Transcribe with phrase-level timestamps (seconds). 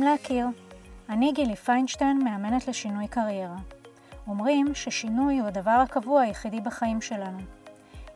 [0.00, 0.46] נעים להכיר.
[1.08, 3.56] אני גילי פיינשטיין, מאמנת לשינוי קריירה.
[4.26, 7.38] אומרים ששינוי הוא הדבר הקבוע היחידי בחיים שלנו.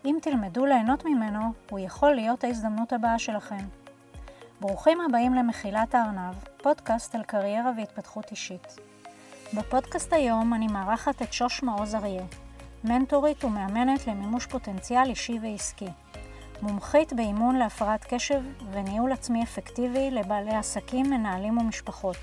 [0.04, 3.64] אם תלמדו ליהנות ממנו, הוא יכול להיות ההזדמנות הבאה שלכם.
[4.60, 8.76] ברוכים הבאים למחילת הארנב, פודקאסט על קריירה והתפתחות אישית.
[9.54, 12.24] בפודקאסט היום אני מארחת את שוש מעוז אריה,
[12.84, 15.88] מנטורית ומאמנת למימוש פוטנציאל אישי ועסקי.
[16.62, 18.42] מומחית באימון להפרעת קשב
[18.72, 22.16] וניהול עצמי אפקטיבי לבעלי עסקים, מנהלים ומשפחות.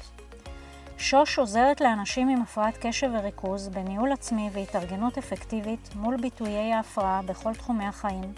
[0.98, 7.54] שוש עוזרת לאנשים עם הפרעת קשב וריכוז בניהול עצמי והתארגנות אפקטיבית מול ביטויי ההפרעה בכל
[7.54, 8.34] תחומי החיים,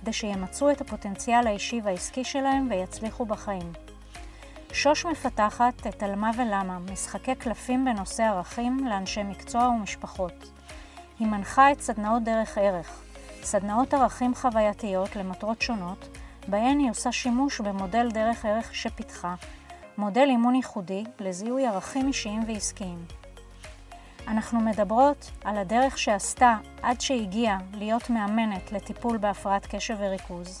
[0.00, 3.72] כדי שימצו את הפוטנציאל האישי והעסקי שלהם ויצליחו בחיים.
[4.72, 10.50] שוש מפתחת את על מה ולמה, משחקי קלפים בנושא ערכים לאנשי מקצוע ומשפחות.
[11.18, 13.02] היא מנחה את סדנאות דרך ערך,
[13.42, 16.08] סדנאות ערכים חווייתיות למטרות שונות,
[16.48, 19.34] בהן היא עושה שימוש במודל דרך ערך שפיתחה,
[19.98, 23.04] מודל אימון ייחודי לזיהוי ערכים אישיים ועסקיים.
[24.28, 30.60] אנחנו מדברות על הדרך שעשתה עד שהגיעה להיות מאמנת לטיפול בהפרעת קשב וריכוז,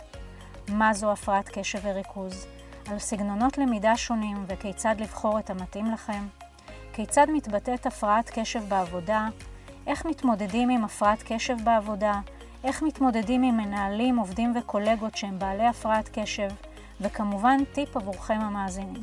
[0.68, 2.46] מה זו הפרעת קשב וריכוז,
[2.90, 6.26] על סגנונות למידה שונים וכיצד לבחור את המתאים לכם,
[6.92, 9.28] כיצד מתבטאת הפרעת קשב בעבודה,
[9.86, 12.20] איך מתמודדים עם הפרעת קשב בעבודה,
[12.64, 16.48] איך מתמודדים עם מנהלים, עובדים וקולגות שהם בעלי הפרעת קשב,
[17.00, 19.02] וכמובן טיפ עבורכם המאזינים.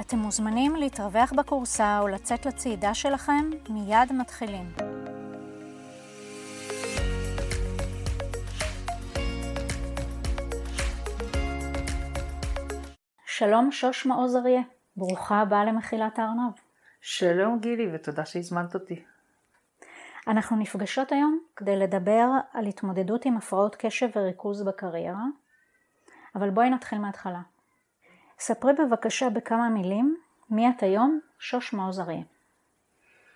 [0.00, 4.72] אתם מוזמנים להתרווח בקורסה או לצאת לצעידה שלכם, מיד מתחילים.
[13.26, 14.62] שלום שוש מעוז אריה,
[14.96, 16.52] ברוכה הבאה למחילת הארנב.
[17.00, 19.04] שלום גילי ותודה שהזמנת אותי.
[20.28, 25.24] אנחנו נפגשות היום כדי לדבר על התמודדות עם הפרעות קשב וריכוז בקריירה,
[26.34, 27.40] אבל בואי נתחיל מההתחלה.
[28.38, 30.16] ספרי בבקשה בכמה מילים
[30.50, 32.22] מי את היום, שוש מעוז אריה.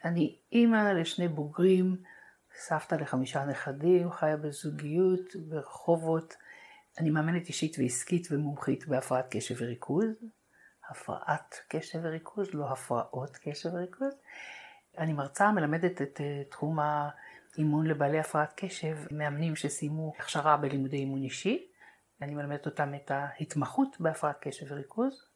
[0.04, 1.96] אני אימא לשני בוגרים,
[2.56, 6.34] סבתא לחמישה נכדים, חיה בזוגיות, ברחובות.
[6.98, 10.06] אני מאמנת אישית ועסקית ומומחית בהפרעת קשב וריכוז.
[10.90, 14.14] הפרעת קשב וריכוז, לא הפרעות קשב וריכוז.
[14.98, 21.22] אני מרצה, מלמדת את אה, תחום האימון לבעלי הפרעת קשב, מאמנים שסיימו הכשרה בלימודי אימון
[21.22, 21.66] אישי.
[22.22, 25.28] אני מלמדת אותם את ההתמחות בהפרעת קשב וריכוז.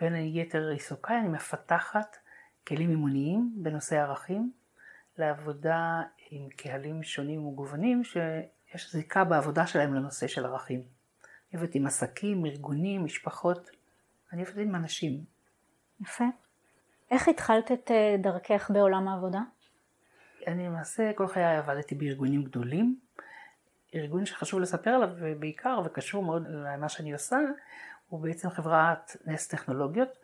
[0.00, 2.16] בין היתר עיסוקיי אני מפתחת
[2.66, 4.52] כלים אימוניים בנושא ערכים
[5.18, 10.80] לעבודה עם קהלים שונים ומגוונים שיש זיקה בעבודה שלהם לנושא של ערכים.
[10.80, 13.70] אני עובדת עם עסקים, ארגונים, משפחות,
[14.32, 15.24] אני עובדת עם אנשים.
[16.00, 16.24] יפה.
[17.10, 19.40] איך התחלת את אה, דרכך בעולם העבודה?
[20.46, 22.98] אני למעשה כל חיי עבדתי בארגונים גדולים.
[23.94, 27.36] ארגון שחשוב לספר עליו בעיקר וקשור מאוד למה שאני עושה,
[28.08, 30.18] הוא בעצם חברת נס טכנולוגיות.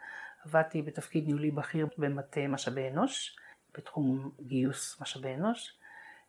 [0.45, 3.37] עבדתי בתפקיד ניהולי בכיר במטה משאבי אנוש,
[3.77, 5.79] בתחום גיוס משאבי אנוש.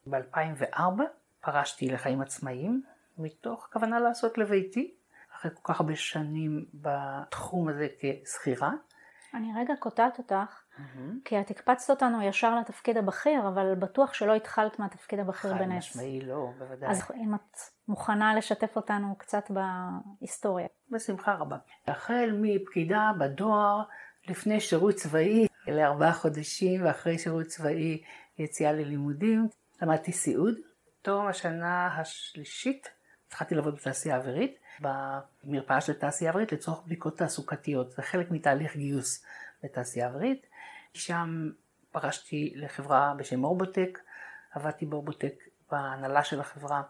[0.07, 1.01] ב-2004
[1.41, 2.83] פרשתי לחיים עצמאיים,
[3.17, 4.93] מתוך כוונה לעשות לביתי,
[5.35, 8.71] אחרי כל כך הרבה שנים בתחום הזה כשכירה.
[9.33, 10.99] אני רגע קוטעת אותך, mm-hmm.
[11.25, 15.69] כי את הקפצת אותנו ישר לתפקיד הבכיר, אבל בטוח שלא התחלת מהתפקיד הבכיר בנס.
[15.69, 16.89] חד משמעי לא, בוודאי.
[16.89, 20.67] אז אם את מוכנה לשתף אותנו קצת בהיסטוריה.
[20.89, 21.57] בשמחה רבה.
[21.87, 23.83] החל מפקידה בדואר,
[24.27, 28.01] לפני שירות צבאי, לארבעה חודשים, ואחרי שירות צבאי
[28.37, 29.47] יציאה ללימודים,
[29.81, 30.55] למדתי סיעוד.
[31.01, 32.87] תום השנה השלישית
[33.31, 37.91] התחלתי לעבוד בתעשייה האווירית, במרפאה של תעשייה האווירית לצורך בדיקות תעסוקתיות.
[37.91, 39.25] זה חלק מתהליך גיוס
[39.63, 40.47] בתעשייה האווירית.
[40.93, 41.49] שם
[41.91, 43.99] פרשתי לחברה בשם אורבוטק,
[44.51, 45.33] עבדתי באורבוטק
[45.71, 46.81] בהנהלה של החברה,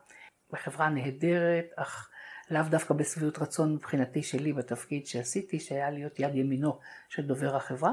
[0.51, 2.09] בחברה נהדרת, אך
[2.51, 7.91] לאו דווקא בשביעות רצון מבחינתי שלי בתפקיד שעשיתי, שהיה להיות יד ימינו של דובר החברה.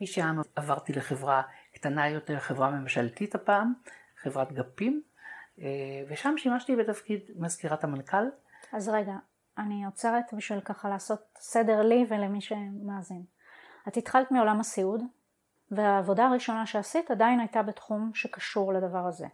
[0.00, 1.42] משם עברתי לחברה
[1.74, 3.72] קטנה יותר, חברה ממשלתית הפעם,
[4.22, 5.02] חברת גפים,
[6.08, 8.24] ושם שימשתי בתפקיד מזכירת המנכ"ל.
[8.72, 9.14] אז רגע,
[9.58, 13.22] אני עוצרת בשביל ככה לעשות סדר לי ולמי שמאזין.
[13.88, 15.02] את התחלת מעולם הסיעוד,
[15.70, 19.26] והעבודה הראשונה שעשית עדיין הייתה בתחום שקשור לדבר הזה.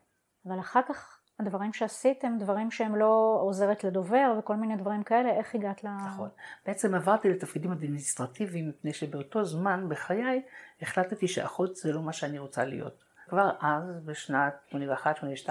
[0.46, 5.30] אבל אחר כך הדברים שעשית הם דברים שהם לא עוזרת לדובר וכל מיני דברים כאלה,
[5.30, 5.88] איך הגעת ל...
[5.88, 6.28] נכון.
[6.66, 10.42] בעצם עברתי לתפקידים אדמיניסטרטיביים מפני שבאותו זמן בחיי
[10.82, 13.04] החלטתי שאחות זה לא מה שאני רוצה להיות.
[13.28, 15.48] כבר אז, בשנת 81-82,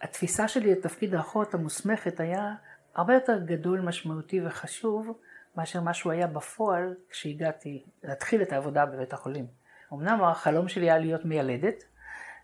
[0.00, 2.54] התפיסה שלי לתפקיד האחות המוסמכת היה
[2.94, 5.18] הרבה יותר גדול, משמעותי וחשוב
[5.56, 9.46] מאשר מה שהוא היה בפועל כשהגעתי להתחיל את העבודה בבית החולים.
[9.92, 11.84] אמנם החלום שלי היה להיות מיילדת,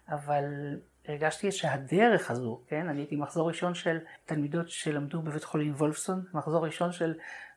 [0.09, 0.45] אבל
[1.09, 6.65] הרגשתי שהדרך הזו, כן, אני הייתי מחזור ראשון של תלמידות שלמדו בבית חולים וולפסון, מחזור
[6.65, 7.15] ראשון של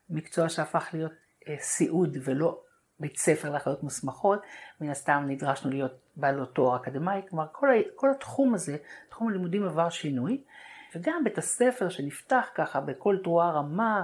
[0.09, 1.11] מקצוע שהפך להיות
[1.47, 2.61] אה, סיעוד ולא
[2.99, 4.41] בית ספר לאחיות מוסמכות,
[4.81, 8.77] מן הסתם נדרשנו להיות בעלות תואר אקדמאי, כלומר כל, כל התחום הזה,
[9.09, 10.43] תחום הלימודים עבר שינוי,
[10.95, 14.03] וגם בית הספר שנפתח ככה בכל תרועה רמה,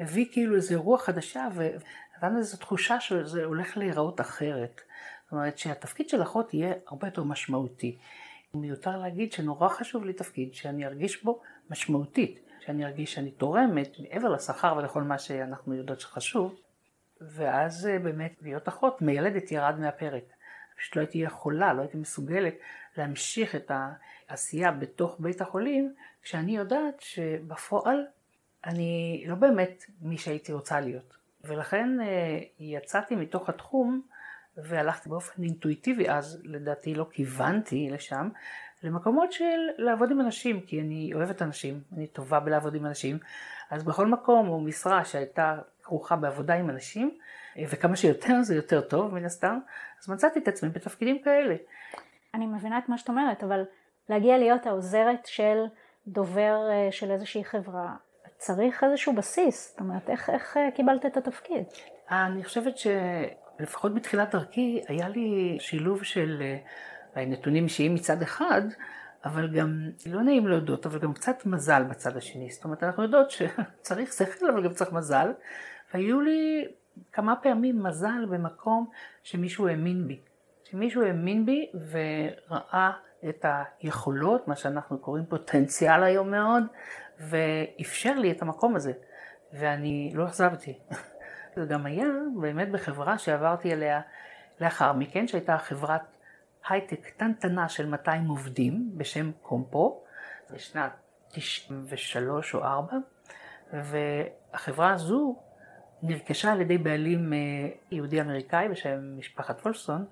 [0.00, 4.80] הביא כאילו איזו רוח חדשה ונתן איזו תחושה שזה הולך להיראות אחרת.
[5.24, 7.98] זאת אומרת שהתפקיד של אחות יהיה הרבה יותר משמעותי.
[8.54, 11.40] מיותר להגיד שנורא חשוב לי תפקיד שאני ארגיש בו
[11.70, 16.54] משמעותית, שאני ארגיש שאני תורמת מעבר לשכר ולכל מה שאנחנו יודעות שחשוב,
[17.20, 20.24] ואז אה, באמת להיות אחות, מיילדת ירד מהפרק.
[20.78, 22.54] פשוט לא הייתי יכולה, לא הייתי מסוגלת
[22.96, 23.70] להמשיך את
[24.28, 28.06] העשייה בתוך בית החולים, כשאני יודעת שבפועל
[28.64, 31.16] אני לא באמת מי שהייתי רוצה להיות.
[31.44, 34.02] ולכן אה, יצאתי מתוך התחום
[34.56, 38.28] והלכתי באופן אינטואיטיבי אז, לדעתי לא כיוונתי לשם,
[38.82, 43.18] למקומות של לעבוד עם אנשים, כי אני אוהבת אנשים, אני טובה בלעבוד עם אנשים,
[43.70, 47.18] אז בכל מקום או משרה שהייתה כרוכה בעבודה עם אנשים,
[47.70, 49.58] וכמה שיותר זה יותר טוב מן הסתם,
[50.02, 51.54] אז מצאתי את עצמי בתפקידים כאלה.
[52.34, 53.64] אני מבינה את מה שאת אומרת, אבל
[54.08, 55.64] להגיע להיות העוזרת של
[56.06, 57.94] דובר אה, של איזושהי חברה,
[58.36, 61.64] צריך איזשהו בסיס, זאת אומרת, איך, איך אה, קיבלת את התפקיד?
[62.10, 66.42] אני חושבת שלפחות בתחילת דרכי היה לי שילוב של
[67.16, 68.62] אה, נתונים אישיים מצד אחד,
[69.24, 72.50] אבל גם, לא נעים להודות, אבל גם קצת מזל בצד השני.
[72.50, 75.32] זאת אומרת, אנחנו יודעות שצריך שכל, אבל גם צריך מזל.
[75.94, 76.68] והיו לי
[77.12, 78.90] כמה פעמים מזל במקום
[79.22, 80.20] שמישהו האמין בי.
[80.64, 82.90] שמישהו האמין בי וראה
[83.28, 83.44] את
[83.80, 86.64] היכולות, מה שאנחנו קוראים פוטנציאל היום מאוד,
[87.20, 88.92] ואפשר לי את המקום הזה.
[89.52, 90.78] ואני לא עזבתי.
[91.56, 92.06] זה גם היה
[92.40, 94.00] באמת בחברה שעברתי אליה
[94.60, 96.02] לאחר מכן, שהייתה חברת
[96.68, 100.04] הייטק קטנטנה של 200 עובדים בשם קומפו,
[100.50, 100.92] בשנת
[101.28, 102.96] 93 או 4,
[103.72, 105.36] והחברה הזו
[106.02, 107.38] נרכשה על ידי בעלים אה,
[107.90, 110.04] יהודי אמריקאי בשם משפחת וולפסון,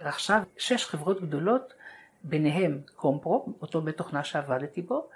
[0.00, 1.74] רכשה שש חברות גדולות,
[2.22, 5.08] ביניהם קומפרו, אותו בית תוכנה שעבדתי בו,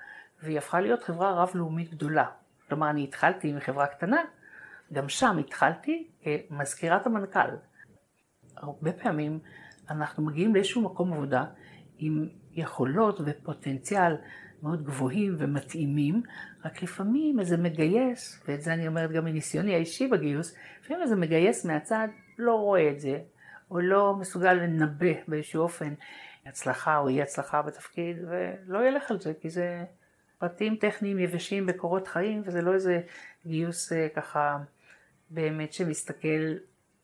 [0.42, 2.26] והיא הפכה להיות חברה רב-לאומית גדולה.
[2.68, 4.22] כלומר, אני התחלתי מחברה קטנה,
[4.92, 6.06] גם שם התחלתי
[6.48, 7.50] כמזכירת המנכ"ל.
[8.56, 9.38] הרבה פעמים
[9.90, 11.44] אנחנו מגיעים לאיזשהו מקום עבודה
[11.98, 14.16] עם יכולות ופוטנציאל
[14.62, 16.22] מאוד גבוהים ומתאימים,
[16.64, 21.64] רק לפעמים איזה מגייס, ואת זה אני אומרת גם מניסיוני האישי בגיוס, לפעמים איזה מגייס
[21.64, 22.08] מהצד
[22.38, 23.18] לא רואה את זה,
[23.70, 25.94] או לא מסוגל לנבא באיזשהו אופן
[26.46, 29.84] הצלחה או אי הצלחה בתפקיד, ולא ילך על זה, כי זה
[30.38, 33.00] פרטים טכניים יבשים בקורות חיים, וזה לא איזה
[33.46, 34.58] גיוס אה, ככה
[35.30, 36.54] באמת שמסתכל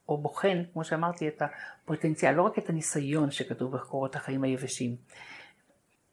[0.08, 4.96] או בוחן, כמו שאמרתי, את הפוטנציאל, לא רק את הניסיון שכתוב בקורות החיים היבשים.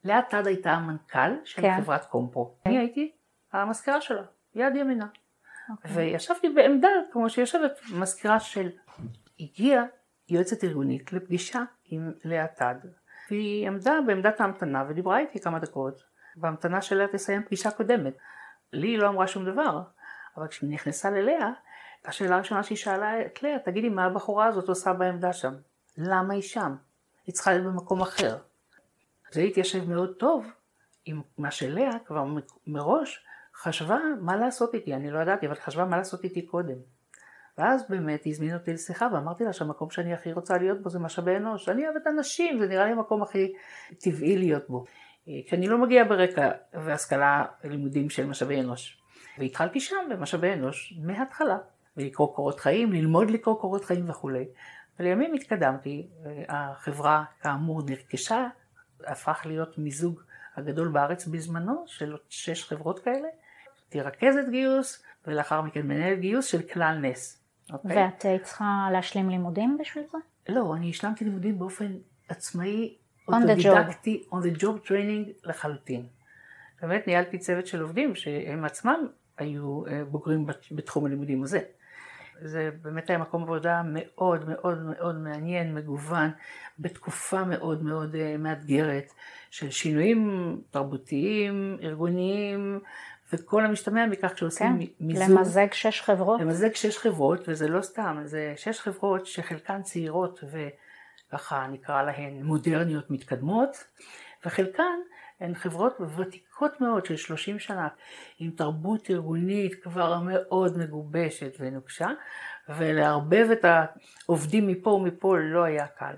[0.03, 1.81] לאה טד הייתה המנכ"ל של כן.
[1.81, 2.55] חברת קומפו.
[2.63, 2.69] כן.
[2.69, 3.11] אני הייתי
[3.53, 4.23] המזכירה שלה,
[4.55, 5.05] יד ימינה.
[5.05, 5.71] Okay.
[5.71, 5.91] אוקיי.
[5.95, 8.69] וישבתי בעמדה, כמו שיושבת מזכירה של...
[9.41, 9.83] הגיעה
[10.29, 12.75] יועצת ארגונית לפגישה עם לאה טד,
[13.29, 16.03] והיא עמדה בעמדת ההמתנה ודיברה איתי כמה דקות,
[16.35, 18.13] בהמתנה של לאה תסיים פגישה קודמת.
[18.73, 19.81] לי היא לא אמרה שום דבר,
[20.37, 21.49] אבל כשהיא נכנסה ללאה,
[22.05, 25.53] השאלה הראשונה שהיא שאלה את לאה, תגידי מה הבחורה הזאת עושה בעמדה שם?
[25.97, 26.75] למה היא שם?
[27.25, 28.37] היא צריכה להיות במקום אחר.
[29.31, 30.47] זה התיישב מאוד טוב
[31.05, 32.25] עם מה שלאה כבר
[32.67, 33.25] מראש
[33.55, 36.75] חשבה מה לעשות איתי, אני לא ידעתי, אבל חשבה מה לעשות איתי קודם.
[37.57, 40.99] ואז באמת היא הזמינה אותי לשיחה ואמרתי לה שהמקום שאני הכי רוצה להיות בו זה
[40.99, 41.69] משאבי אנוש.
[41.69, 43.53] אני אוהבת אנשים, זה נראה לי המקום הכי
[43.99, 44.85] טבעי להיות בו.
[45.47, 49.01] כשאני לא מגיעה ברקע והשכלה לימודים של משאבי אנוש.
[49.37, 51.57] והתחלתי שם במשאבי אנוש מההתחלה.
[52.01, 54.45] ולקרוא קורות חיים, ללמוד לקרוא קורות חיים וכולי.
[54.99, 56.07] ולימים התקדמתי,
[56.49, 58.47] החברה כאמור נרכשה,
[59.07, 60.21] הפך להיות מיזוג
[60.55, 63.27] הגדול בארץ בזמנו של שש חברות כאלה,
[63.89, 67.43] תרכזת גיוס ולאחר מכן מנהלת גיוס של כלל נס.
[67.73, 67.97] אוקיי?
[67.97, 70.17] ואת צריכה להשלים לימודים בשביל זה?
[70.49, 71.93] לא, אני השלמתי לימודים באופן
[72.29, 76.05] עצמאי, אוטודידקטי, on the job training לחלוטין.
[76.81, 81.59] באמת ניהלתי צוות של עובדים שהם עצמם היו אה, בוגרים בתחום הלימודים הזה.
[82.43, 86.29] זה באמת היה מקום עבודה מאוד מאוד מאוד מעניין, מגוון,
[86.79, 89.13] בתקופה מאוד מאוד אה, מאתגרת
[89.49, 92.79] של שינויים תרבותיים, ארגוניים,
[93.33, 95.29] וכל המשתמע מכך שעושים כן, מיזוג.
[95.29, 96.41] למזג שש חברות.
[96.41, 100.43] למזג שש חברות, וזה לא סתם, זה שש חברות שחלקן צעירות
[101.29, 103.83] וככה נקרא להן מודרניות מתקדמות,
[104.45, 104.99] וחלקן
[105.41, 107.87] הן חברות ותיקות מאוד של 30 שנה,
[108.39, 112.07] עם תרבות ארגונית כבר מאוד מגובשת ונוקשה,
[112.69, 116.15] ולערבב את העובדים מפה ומפה לא היה קל.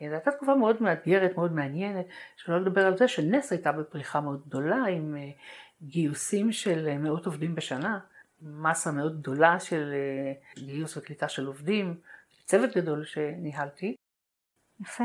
[0.00, 4.42] זו הייתה תקופה מאוד מאתגרת, מאוד מעניינת, שלא לדבר על זה שנס הייתה בפריחה מאוד
[4.46, 5.30] גדולה, עם אה,
[5.82, 7.98] גיוסים של אה, מאות עובדים בשנה,
[8.42, 10.32] מסה מאוד גדולה של אה,
[10.64, 12.00] גיוס וקליטה של עובדים,
[12.44, 13.96] צוות גדול שניהלתי.
[14.80, 15.04] יפה.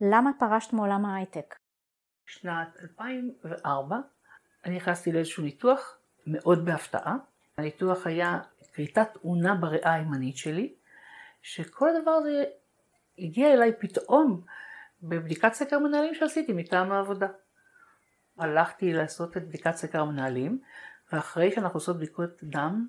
[0.00, 1.61] למה פרשת מעולם ההייטק?
[2.32, 3.96] שנת 2004
[4.64, 7.16] אני נכנסתי לאיזשהו ניתוח מאוד בהפתעה.
[7.58, 8.38] הניתוח היה
[8.72, 10.74] כריתת אונה בריאה הימנית שלי,
[11.42, 12.44] שכל הדבר הזה
[13.18, 14.44] הגיע אליי פתאום
[15.02, 17.26] בבדיקת סקר מנהלים שעשיתי מטעם העבודה.
[18.38, 20.60] הלכתי לעשות את בדיקת סקר מנהלים,
[21.12, 22.86] ואחרי שאנחנו עושות בדיקות דם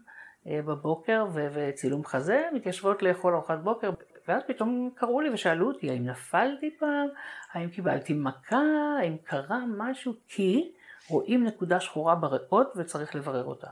[0.48, 3.92] אה, בבוקר וצילום חזה, מתיישבות לאכול ארוחת בוקר,
[4.28, 7.08] ואז פתאום קראו לי ושאלו אותי האם נפלתי פעם,
[7.52, 8.62] האם קיבלתי מכה,
[9.00, 10.72] האם קרה משהו, כי
[11.10, 13.68] רואים נקודה שחורה בריאות וצריך לברר אותה.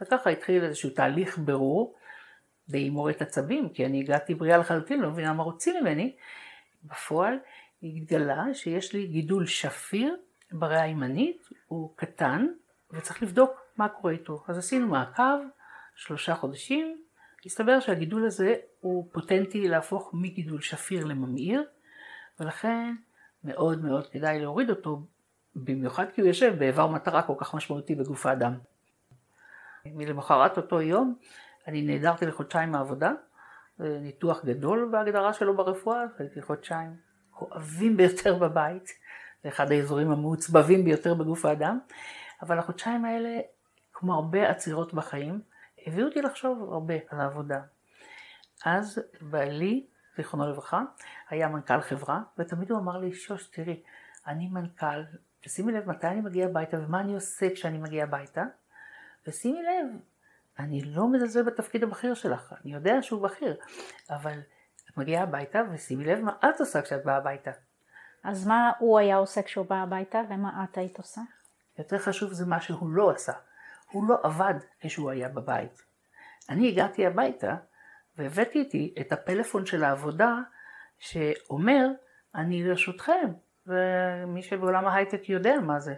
[0.00, 1.94] וככה התחיל איזשהו תהליך ברור,
[2.68, 6.16] די מורת עצבים, כי אני הגעתי בריאה לחלוטין, לא מבינה מה רוצים ממני.
[6.84, 7.38] בפועל
[7.82, 10.16] התגלה שיש לי גידול שפיר
[10.52, 12.46] בריאה הימנית, הוא קטן,
[12.90, 14.44] וצריך לבדוק מה קורה איתו.
[14.48, 15.38] אז עשינו מעקב,
[15.94, 17.02] שלושה חודשים,
[17.46, 21.64] הסתבר שהגידול הזה הוא פוטנטי להפוך מגידול שפיר לממאיר,
[22.40, 22.94] ולכן
[23.44, 25.02] מאוד מאוד כדאי להוריד אותו,
[25.56, 28.54] במיוחד כי הוא יושב באיבר מטרה כל כך משמעותי בגוף האדם.
[29.86, 31.14] מלמחרת אותו יום
[31.66, 33.12] אני נעדרתי לחודשיים מהעבודה,
[33.78, 36.96] ניתוח גדול בהגדרה שלו ברפואה, הייתי חודשיים
[37.30, 38.88] כואבים ביותר בבית,
[39.42, 41.78] זה אחד האזורים המעוצבבים ביותר בגוף האדם,
[42.42, 43.40] אבל החודשיים האלה,
[43.92, 45.40] כמו הרבה עצירות בחיים,
[45.86, 47.60] הביאו אותי לחשוב הרבה על העבודה.
[48.64, 49.86] אז בעלי,
[50.16, 50.82] זיכרונו לברכה,
[51.28, 53.82] היה מנכ"ל חברה, ותמיד הוא אמר לי, שוש, תראי,
[54.26, 55.02] אני מנכ"ל,
[55.40, 58.42] תשימי לב מתי אני מגיע הביתה ומה אני עושה כשאני מגיע הביתה,
[59.26, 59.86] ושימי לב,
[60.58, 63.56] אני לא מזלזל בתפקיד הבכיר שלך, אני יודע שהוא בכיר,
[64.10, 64.38] אבל
[64.90, 67.50] את מגיעה הביתה ושימי לב מה את עושה כשאת באה הביתה.
[68.24, 71.20] אז מה הוא היה עושה כשהוא בא הביתה ומה את היית עושה?
[71.78, 73.32] יותר חשוב זה מה שהוא לא עשה.
[73.92, 75.82] הוא לא עבד כשהוא היה בבית.
[76.48, 77.56] אני הגעתי הביתה
[78.18, 80.34] והבאתי איתי את הפלאפון של העבודה
[80.98, 81.88] שאומר
[82.34, 83.32] אני לרשותכם
[83.66, 85.94] ומי שבעולם ההייטק יודע מה זה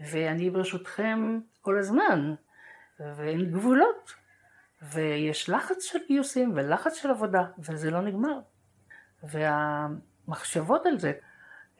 [0.00, 2.34] ואני ברשותכם כל הזמן
[3.00, 4.12] ואין גבולות
[4.82, 8.38] ויש לחץ של גיוסים ולחץ של עבודה וזה לא נגמר.
[9.22, 11.12] והמחשבות על זה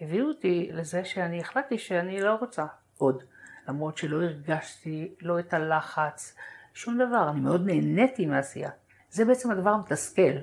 [0.01, 2.67] הביאו אותי לזה שאני החלטתי שאני לא רוצה.
[2.99, 3.23] עוד
[3.71, 6.37] למרות שלא הרגשתי לא את הלחץ,
[6.75, 8.71] שום דבר, אני מאוד נהניתי מהעשייה.
[9.11, 10.39] זה בעצם הדבר המתסכל,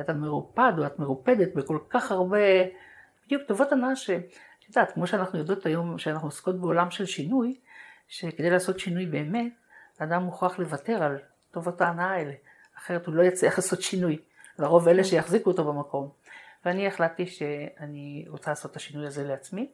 [0.00, 2.38] אתה מרופד או את מרופדת בכל כך הרבה,
[3.26, 4.10] בדיוק טובות הנאה ש...
[4.10, 7.60] את יודעת, כמו שאנחנו יודעות היום, שאנחנו עוסקות בעולם של שינוי,
[8.08, 9.52] שכדי לעשות שינוי באמת,
[9.98, 11.18] אדם מוכרח לוותר על
[11.50, 12.32] טובות ההנאה האלה,
[12.78, 14.18] אחרת הוא לא יצליח לעשות שינוי,
[14.58, 16.10] לרוב אלה שיחזיקו אותו במקום.
[16.64, 19.70] ואני החלטתי שאני רוצה לעשות את השינוי הזה לעצמי,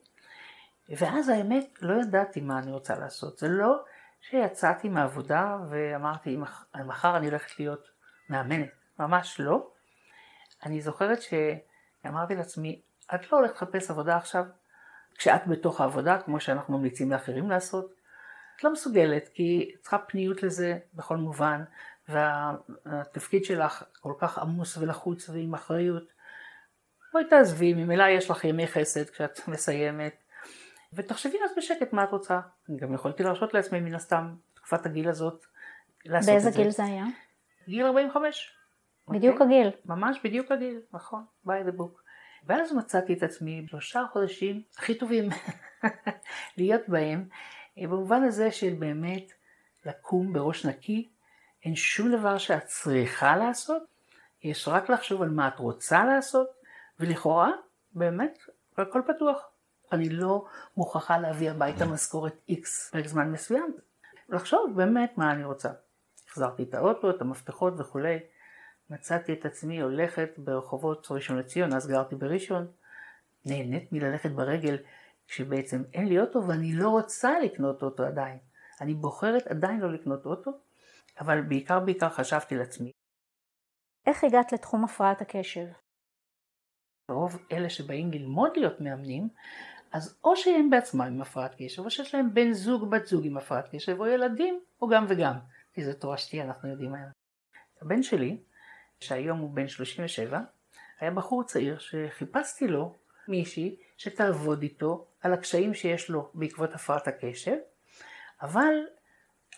[0.97, 3.37] ואז האמת, לא ידעתי מה אני רוצה לעשות.
[3.37, 3.83] זה לא
[4.21, 6.37] שיצאתי מהעבודה ואמרתי,
[6.85, 7.87] מחר אני הולכת להיות
[8.29, 8.69] מאמנת.
[8.99, 9.71] ממש לא.
[10.65, 12.81] אני זוכרת שאמרתי לעצמי,
[13.15, 14.43] את לא הולכת לחפש עבודה עכשיו
[15.15, 17.93] כשאת בתוך העבודה, כמו שאנחנו ממליצים לאחרים לעשות.
[18.55, 21.63] את לא מסוגלת, כי צריכה פניות לזה בכל מובן,
[22.09, 26.03] והתפקיד שלך כל כך עמוס ולחוץ ועם אחריות.
[27.13, 30.23] בואי תעזבי, ממילא יש לך ימי חסד כשאת מסיימת.
[30.93, 32.39] ותחשבי אז בשקט מה את רוצה.
[32.69, 35.45] אני גם יכולתי להרשות לעצמי מן הסתם, תקופת הגיל הזאת,
[36.05, 36.49] לעשות את זה.
[36.49, 37.05] באיזה גיל זה היה?
[37.67, 38.55] גיל 45.
[39.07, 39.43] בדיוק okay?
[39.43, 39.59] אוקיי?
[39.59, 39.71] הגיל.
[39.85, 42.01] ממש בדיוק הגיל, נכון, by the book.
[42.47, 45.29] ואז מצאתי את עצמי שלושה חודשים הכי טובים
[46.57, 47.27] להיות בהם,
[47.77, 49.31] אה, במובן הזה של באמת
[49.85, 51.09] לקום בראש נקי,
[51.65, 53.83] אין שום דבר שאת צריכה לעשות,
[54.43, 56.47] יש רק לחשוב על מה את רוצה לעשות,
[56.99, 57.51] ולכאורה
[57.93, 58.37] באמת
[58.77, 59.48] הכל פתוח.
[59.91, 60.45] אני לא
[60.77, 63.77] מוכרחה להביא הביתה משכורת X פרק זמן מסוים.
[64.29, 65.69] לחשוב באמת מה אני רוצה.
[66.27, 68.19] החזרתי את האוטו, את המפתחות וכולי.
[68.89, 72.67] מצאתי את עצמי הולכת ברחובות ראשון לציון, אז גרתי בראשון.
[73.45, 74.77] נהנית מללכת ברגל
[75.27, 78.37] כשבעצם אין לי אוטו ואני לא רוצה לקנות אוטו עדיין.
[78.81, 80.51] אני בוחרת עדיין לא לקנות אוטו,
[81.19, 82.91] אבל בעיקר בעיקר חשבתי לעצמי.
[84.05, 85.65] איך הגעת לתחום הפרעת הקשב?
[87.09, 89.29] רוב אלה שבאים ללמוד להיות מאמנים,
[89.91, 93.37] אז או שהם בעצמם עם הפרעת קשב, או שיש להם בן זוג, בת זוג עם
[93.37, 95.33] הפרעת קשב, או ילדים, או גם וגם.
[95.73, 97.09] כי זו תורה שתהיה, אנחנו יודעים היום.
[97.81, 98.37] הבן שלי,
[98.99, 100.39] שהיום הוא בן 37,
[100.99, 102.95] היה בחור צעיר שחיפשתי לו
[103.27, 107.55] מישהי שתעבוד איתו על הקשיים שיש לו בעקבות הפרעת הקשב,
[108.41, 108.73] אבל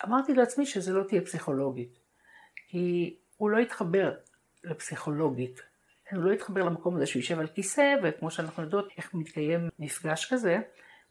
[0.04, 1.98] אמרתי לעצמי שזה לא תהיה פסיכולוגית,
[2.56, 4.14] כי הוא לא יתחבר
[4.64, 5.60] לפסיכולוגית
[6.16, 10.32] הוא לא יתחבר למקום הזה שהוא יישב על כיסא, וכמו שאנחנו יודעות איך מתקיים מפגש
[10.32, 10.58] כזה,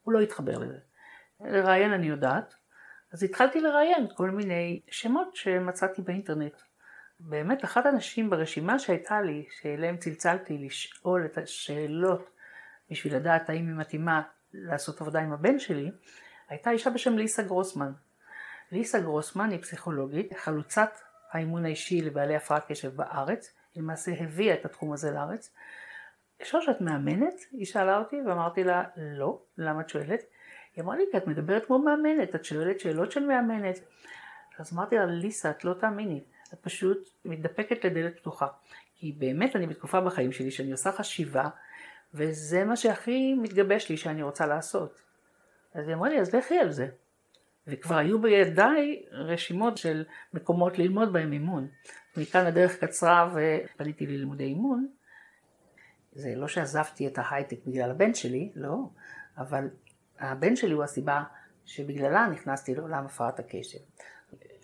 [0.03, 0.77] הוא לא יתחבר לזה.
[1.41, 2.53] לראיין אני יודעת,
[3.13, 6.61] אז התחלתי לראיין כל מיני שמות שמצאתי באינטרנט.
[7.19, 12.29] באמת אחת הנשים ברשימה שהייתה לי, שאליהם צלצלתי לשאול את השאלות
[12.89, 14.21] בשביל לדעת האם היא מתאימה
[14.53, 15.91] לעשות עבודה עם הבן שלי,
[16.49, 17.91] הייתה אישה בשם ליסה גרוסמן.
[18.71, 20.91] ליסה גרוסמן היא פסיכולוגית, חלוצת
[21.31, 25.53] האימון האישי לבעלי הפרעת קשב בארץ, למעשה הביאה את התחום הזה לארץ.
[26.41, 27.33] אפשר שאת מאמנת?
[27.51, 30.23] היא שאלה אותי ואמרתי לה, לא, למה את שואלת?
[30.75, 33.79] היא אמרה לי, כי את מדברת כמו מאמנת, את שואלת שאלות של מאמנת.
[34.59, 36.23] אז אמרתי לה, ליסה, את לא תאמיני,
[36.53, 38.47] את פשוט מתדפקת לדלת פתוחה.
[38.95, 41.49] כי באמת אני בתקופה בחיים שלי שאני עושה חשיבה,
[42.13, 45.01] וזה מה שהכי מתגבש לי שאני רוצה לעשות.
[45.73, 46.87] אז היא אמרה לי, אז לכי על זה.
[47.67, 51.67] וכבר היו בידיי רשימות של מקומות ללמוד בהם אימון.
[52.17, 54.87] מכאן הדרך קצרה ופניתי ללימודי אימון.
[56.13, 58.75] זה לא שעזבתי את ההייטק בגלל הבן שלי, לא,
[59.37, 59.69] אבל
[60.19, 61.23] הבן שלי הוא הסיבה
[61.65, 63.79] שבגללה נכנסתי לעולם הפרעת הקשב.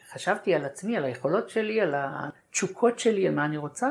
[0.10, 3.90] חשבתי על עצמי, על היכולות שלי, על התשוקות שלי, על מה אני רוצה,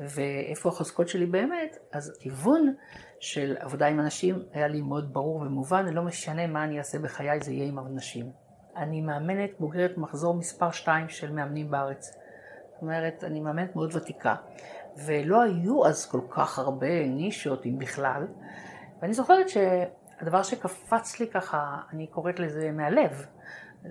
[0.00, 2.74] ואיפה החוזקות שלי באמת, אז כיוון
[3.20, 7.40] של עבודה עם אנשים היה לי מאוד ברור ומובן, לא משנה מה אני אעשה בחיי,
[7.40, 8.30] זה יהיה עם אנשים.
[8.76, 12.23] אני מאמנת בוגרת מחזור מספר 2 של מאמנים בארץ.
[12.84, 14.34] אומרת, אני מאמנת מאוד ותיקה.
[15.06, 18.26] ולא היו אז כל כך הרבה נישות, אם בכלל.
[19.02, 23.26] ואני זוכרת שהדבר שקפץ לי ככה, אני קוראת לזה מהלב,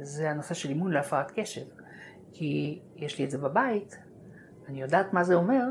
[0.02, 1.66] זה הנושא של אימון להפרעת קשב.
[2.34, 3.98] כי יש לי את זה בבית,
[4.68, 5.64] אני יודעת מה זה אומר,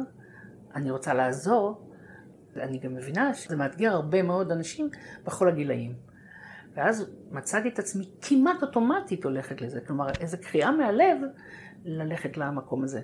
[0.75, 1.89] אני רוצה לעזור,
[2.57, 4.91] ואני גם מבינה שזה מאתגר הרבה מאוד אנשים
[5.25, 5.95] בכל הגילאים.
[6.75, 11.19] ואז מצאתי את עצמי כמעט אוטומטית הולכת לזה, כלומר איזו קריאה מהלב
[11.85, 13.03] ללכת למקום הזה,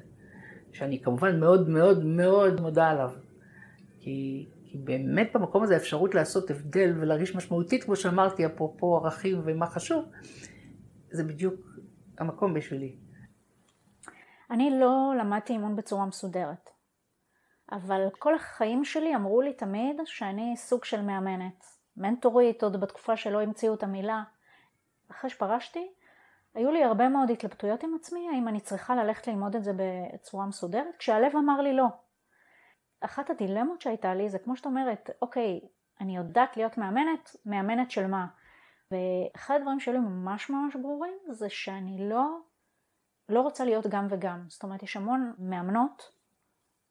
[0.73, 3.11] שאני כמובן מאוד מאוד מאוד מודה עליו,
[4.01, 9.67] כי, כי באמת במקום הזה האפשרות לעשות הבדל ולהרגיש משמעותית, כמו שאמרתי, אפרופו ערכים ומה
[9.67, 10.05] חשוב,
[11.11, 11.55] זה בדיוק
[12.19, 12.97] המקום בשבילי.
[14.51, 16.71] אני לא למדתי אימון בצורה מסודרת,
[17.73, 21.79] אבל כל החיים שלי אמרו לי תמיד שאני סוג של מאמנת.
[21.99, 24.23] מנטורית, עוד בתקופה שלא המציאו את המילה.
[25.11, 25.89] אחרי שפרשתי,
[26.55, 30.47] היו לי הרבה מאוד התלבטויות עם עצמי, האם אני צריכה ללכת ללמוד את זה בצורה
[30.47, 31.87] מסודרת, כשהלב אמר לי לא.
[33.01, 35.61] אחת הדילמות שהייתה לי זה כמו שאת אומרת, אוקיי,
[36.01, 38.27] אני יודעת להיות מאמנת, מאמנת של מה?
[38.91, 42.39] ואחד הדברים שהיו ממש ממש ברורים זה שאני לא,
[43.29, 44.45] לא רוצה להיות גם וגם.
[44.49, 46.19] זאת אומרת, יש המון מאמנות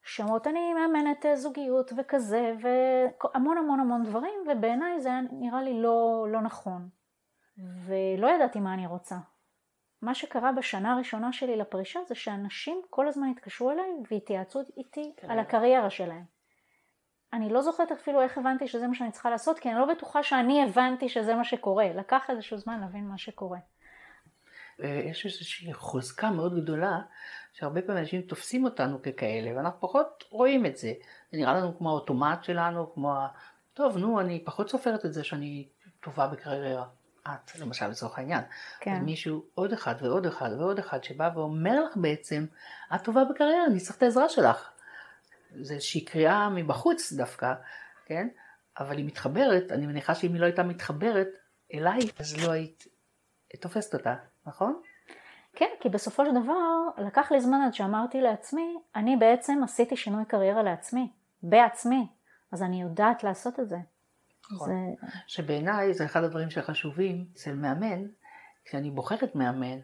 [0.03, 6.27] שאומרות אני מאמנת אה, זוגיות וכזה והמון המון המון דברים ובעיניי זה נראה לי לא,
[6.29, 6.89] לא נכון
[7.57, 9.17] ולא ידעתי מה אני רוצה.
[10.01, 15.31] מה שקרה בשנה הראשונה שלי לפרישה זה שאנשים כל הזמן התקשרו אליי והתייעצו איתי כן.
[15.31, 16.23] על הקריירה שלהם.
[17.33, 20.23] אני לא זוכרת אפילו איך הבנתי שזה מה שאני צריכה לעשות כי אני לא בטוחה
[20.23, 21.93] שאני הבנתי שזה מה שקורה.
[21.93, 23.59] לקח איזשהו זמן להבין מה שקורה.
[24.83, 26.99] אה, יש איזושהי חוזקה מאוד גדולה
[27.53, 30.93] שהרבה פעמים אנשים תופסים אותנו ככאלה, ואנחנו פחות רואים את זה.
[31.31, 33.27] זה נראה לנו כמו האוטומט שלנו, כמו ה...
[33.73, 35.67] טוב, נו, אני פחות סופרת את זה שאני
[35.99, 36.85] טובה בקריירה.
[37.33, 38.41] את, למשל, לצורך העניין.
[38.79, 38.95] כן.
[38.95, 42.45] אז מישהו, עוד אחד ועוד אחד ועוד אחד, שבא ואומר לך בעצם,
[42.95, 44.69] את טובה בקריירה, אני צריך את העזרה שלך.
[45.61, 47.53] זה איזושהי קריאה מבחוץ דווקא,
[48.05, 48.27] כן?
[48.79, 51.27] אבל היא מתחברת, אני מניחה שאם היא לא הייתה מתחברת
[51.73, 52.87] אליי, אז לא היית
[53.61, 54.81] תופסת אותה, נכון?
[55.53, 60.25] כן, כי בסופו של דבר לקח לי זמן עד שאמרתי לעצמי, אני בעצם עשיתי שינוי
[60.25, 61.11] קריירה לעצמי,
[61.43, 62.07] בעצמי,
[62.51, 63.77] אז אני יודעת לעשות את זה.
[64.51, 64.69] נכון.
[64.69, 65.07] זה...
[65.27, 68.05] שבעיניי זה אחד הדברים שחשובים אצל מאמן,
[68.65, 69.79] כשאני בוחרת מאמן,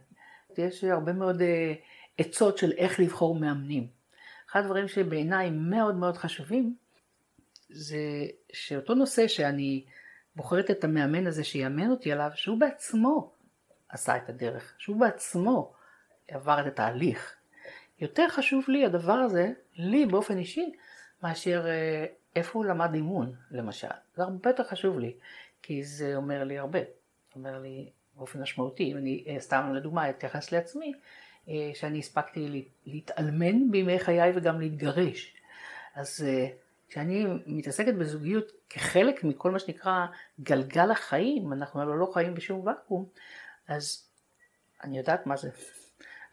[0.57, 1.73] יש הרבה מאוד אה,
[2.17, 3.87] עצות של איך לבחור מאמנים.
[4.49, 6.75] אחד הדברים שבעיניי מאוד מאוד חשובים,
[7.69, 7.97] זה
[8.53, 9.85] שאותו נושא שאני
[10.35, 13.33] בוחרת את המאמן הזה שיאמן אותי עליו, שהוא בעצמו
[13.89, 15.73] עשה את הדרך, שהוא בעצמו
[16.27, 17.35] עבר את התהליך.
[17.99, 20.71] יותר חשוב לי הדבר הזה, לי באופן אישי,
[21.23, 23.87] מאשר אה, איפה הוא למד אימון, למשל.
[24.15, 25.13] זה הרבה יותר חשוב לי,
[25.61, 26.79] כי זה אומר לי הרבה.
[27.35, 30.93] אומר לי באופן משמעותי, אם אני אה, סתם לדוגמה אתייחס לעצמי,
[31.49, 35.35] אה, שאני הספקתי להתאלמן בימי חיי וגם להתגרש.
[35.95, 36.25] אז
[36.93, 40.05] כשאני מתעסקת בזוגיות כחלק מכל מה שנקרא
[40.41, 43.05] גלגל החיים, אנחנו הלוא לא חיים בשום ואקום,
[43.67, 44.07] אז
[44.83, 45.49] אני יודעת מה זה.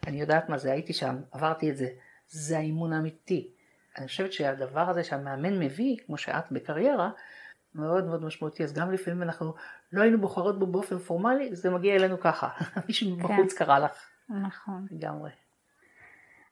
[0.07, 1.87] אני יודעת מה זה, הייתי שם, עברתי את זה.
[2.27, 3.51] זה האימון האמיתי.
[3.97, 7.09] אני חושבת שהדבר הזה שהמאמן מביא, כמו שאת בקריירה,
[7.75, 8.63] מאוד מאוד משמעותי.
[8.63, 9.53] אז גם לפעמים אנחנו
[9.91, 12.49] לא היינו בוחרות בו באופן פורמלי, זה מגיע אלינו ככה.
[12.87, 13.23] מישהו כן.
[13.23, 14.09] בחוץ קרא לך.
[14.29, 14.87] נכון.
[14.91, 15.31] לגמרי.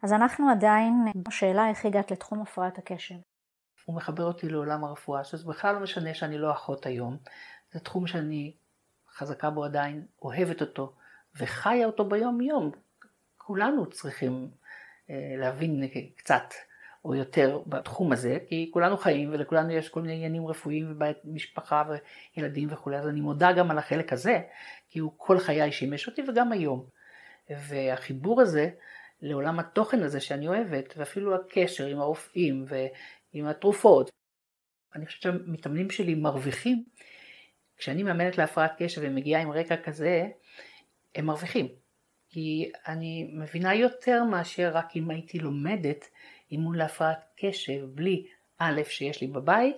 [0.04, 3.15] אז אנחנו עדיין בשאלה איך הגעת לתחום הפרעת הקשב.
[3.86, 7.17] הוא מחבר אותי לעולם הרפואה, שזה בכלל לא משנה שאני לא אחות היום.
[7.71, 8.54] זה תחום שאני
[9.10, 10.93] חזקה בו עדיין, אוהבת אותו
[11.36, 12.71] וחיה אותו ביום יום.
[13.38, 14.52] כולנו צריכים
[15.10, 16.43] להבין קצת
[17.05, 21.83] או יותר בתחום הזה, כי כולנו חיים ולכולנו יש כל מיני עניינים רפואיים ומשפחה
[22.38, 24.41] וילדים וכולי, אז אני מודה גם על החלק הזה,
[24.89, 26.85] כי הוא כל חיי שימש אותי וגם היום.
[27.49, 28.69] והחיבור הזה
[29.21, 32.65] לעולם התוכן הזה שאני אוהבת, ואפילו הקשר עם הרופאים
[33.33, 34.09] ועם התרופות,
[34.95, 36.83] אני חושבת שהמתאמנים שלי מרוויחים,
[37.77, 40.27] כשאני מאמנת להפרעת קשב ומגיעה עם רקע כזה,
[41.15, 41.67] הם מרוויחים.
[42.29, 46.05] כי אני מבינה יותר מאשר רק אם הייתי לומדת
[46.51, 48.25] אימון להפרעת קשב בלי
[48.57, 49.77] א' שיש לי בבית,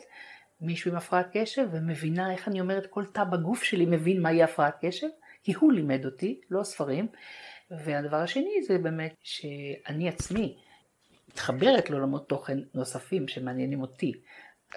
[0.61, 4.75] מישהו עם הפרעת קשב ומבינה איך אני אומרת כל תא בגוף שלי מבין מהי הפרעת
[4.85, 5.07] קשב,
[5.43, 7.07] כי הוא לימד אותי, לא הספרים.
[7.71, 10.57] והדבר השני זה באמת שאני עצמי
[11.29, 14.13] מתחברת לעולמות תוכן נוספים שמעניינים אותי,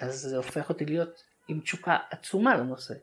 [0.01, 2.93] אז זה הופך אותי להיות עם תשוקה עצומה לנושא.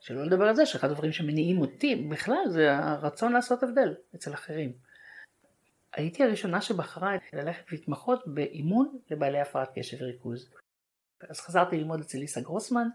[0.00, 4.72] שלא לדבר על זה שאחד הדברים שמניעים אותי בכלל זה הרצון לעשות הבדל אצל אחרים.
[5.92, 10.50] הייתי הראשונה שבחרה ללכת להתמחות באימון לבעלי הפרעת קשב וריכוז.
[11.28, 12.88] אז חזרתי ללמוד אצל ליסה גרוסמן,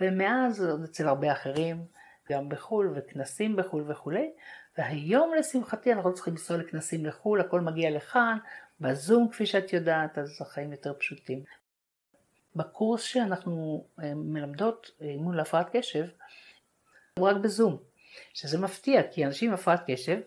[0.00, 1.84] ומאז עוד אצל הרבה אחרים,
[2.30, 4.30] גם בחו"ל וכנסים בחו"ל וכולי,
[4.78, 8.38] והיום לשמחתי אנחנו לא צריכים לנסוע לכנסים לחו"ל, הכל מגיע לכאן,
[8.80, 11.42] בזום כפי שאת יודעת, אז החיים יותר פשוטים.
[12.56, 16.06] בקורס שאנחנו אה, מלמדות אה, אימון להפרעת קשב,
[17.18, 17.76] הוא רק בזום,
[18.34, 20.20] שזה מפתיע, כי אנשים עם הפרעת קשב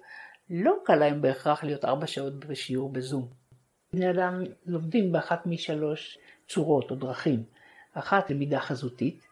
[0.49, 3.27] לא קל להם בהכרח להיות ארבע שעות בשיעור בזום.
[3.93, 7.43] בני אדם לומדים באחת משלוש צורות או דרכים.
[7.93, 9.27] אחת למידה חזותית,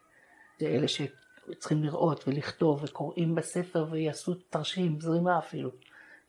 [0.59, 5.71] זה אלה שצריכים לראות ולכתוב וקוראים בספר ויעשו תרשים, זרימה אפילו,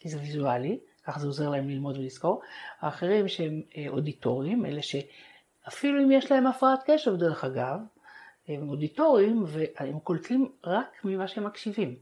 [0.00, 2.42] כי זה ויזואלי, ככה זה עוזר להם ללמוד ולזכור.
[2.80, 7.78] האחרים שהם אה, אודיטוריים, אלה שאפילו אם יש להם הפרעת קשב דרך אגב,
[8.48, 11.96] הם אודיטוריים והם קולטים רק ממה שהם מקשיבים.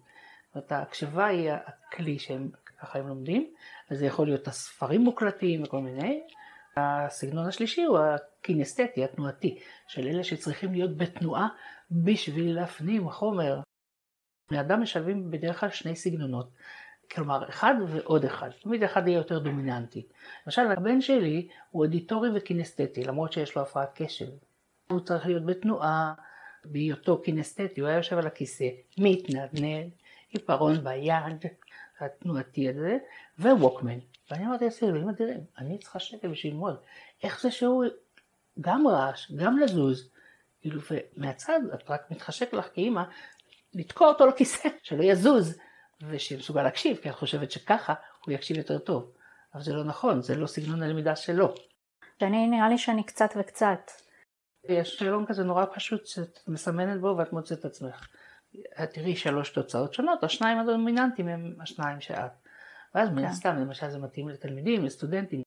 [0.47, 2.51] זאת אומרת ההקשבה היא הכלי שהם
[2.85, 3.51] ככה הם לומדים,
[3.91, 6.23] אז זה יכול להיות הספרים מוקלטים וכל מיני.
[6.77, 11.49] הסגנון השלישי הוא הקינסתטי, התנועתי, של אלה שצריכים להיות בתנועה
[11.91, 13.61] בשביל להפנים חומר.
[14.51, 16.51] בני אדם משלבים בדרך כלל שני סגנונות,
[17.11, 20.07] כלומר אחד ועוד אחד, תמיד אחד יהיה יותר דומיננטי.
[20.47, 24.27] למשל הבן שלי הוא אודיטורי וקינסתטי, למרות שיש לו הפרעת קשב.
[24.91, 26.15] הוא צריך להיות בתנועה,
[26.65, 28.69] בהיותו קינסתטי, הוא היה יושב על הכיסא,
[28.99, 29.91] מתנדנד,
[30.31, 31.51] עיפרון ביד,
[32.01, 32.99] התנועתי הזה,
[33.39, 33.99] וווקמן.
[34.31, 36.77] ואני אמרתי לעצמי, אלוהים אדירים, אני צריכה שקל בשביל ללמוד.
[37.23, 37.85] איך זה שהוא
[38.61, 40.11] גם רעש, גם לזוז,
[40.61, 43.03] כאילו, ומהצד את רק מתחשק לך כאימא,
[43.75, 45.59] לתקוע אותו לכיסא, שלא יזוז,
[46.09, 49.13] ושיהיה מסוגל להקשיב, כי את חושבת שככה הוא יקשיב יותר טוב.
[49.55, 51.55] אבל זה לא נכון, זה לא סגנון הלמידה שלו.
[52.21, 53.91] שאני, נראה לי שאני קצת וקצת.
[54.69, 58.09] יש שאלון כזה נורא פשוט שאת מסמנת בו ואת מוצאת את עצמך.
[58.83, 62.33] את תראי שלוש תוצאות שונות, השניים הדומיננטיים הם השניים שאת.
[62.95, 63.29] ואז מן כן.
[63.29, 65.43] הסתם, למשל זה מתאים לתלמידים, לסטודנטים.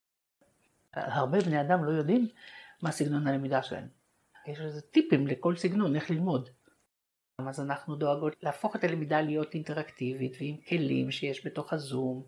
[0.93, 2.27] הרבה בני אדם לא יודעים
[2.81, 3.87] מה סגנון הלמידה שלהם.
[4.47, 6.49] יש איזה טיפים לכל סגנון, איך ללמוד.
[7.47, 12.23] אז אנחנו דואגות להפוך את הלמידה להיות אינטראקטיבית ועם כלים שיש בתוך הזום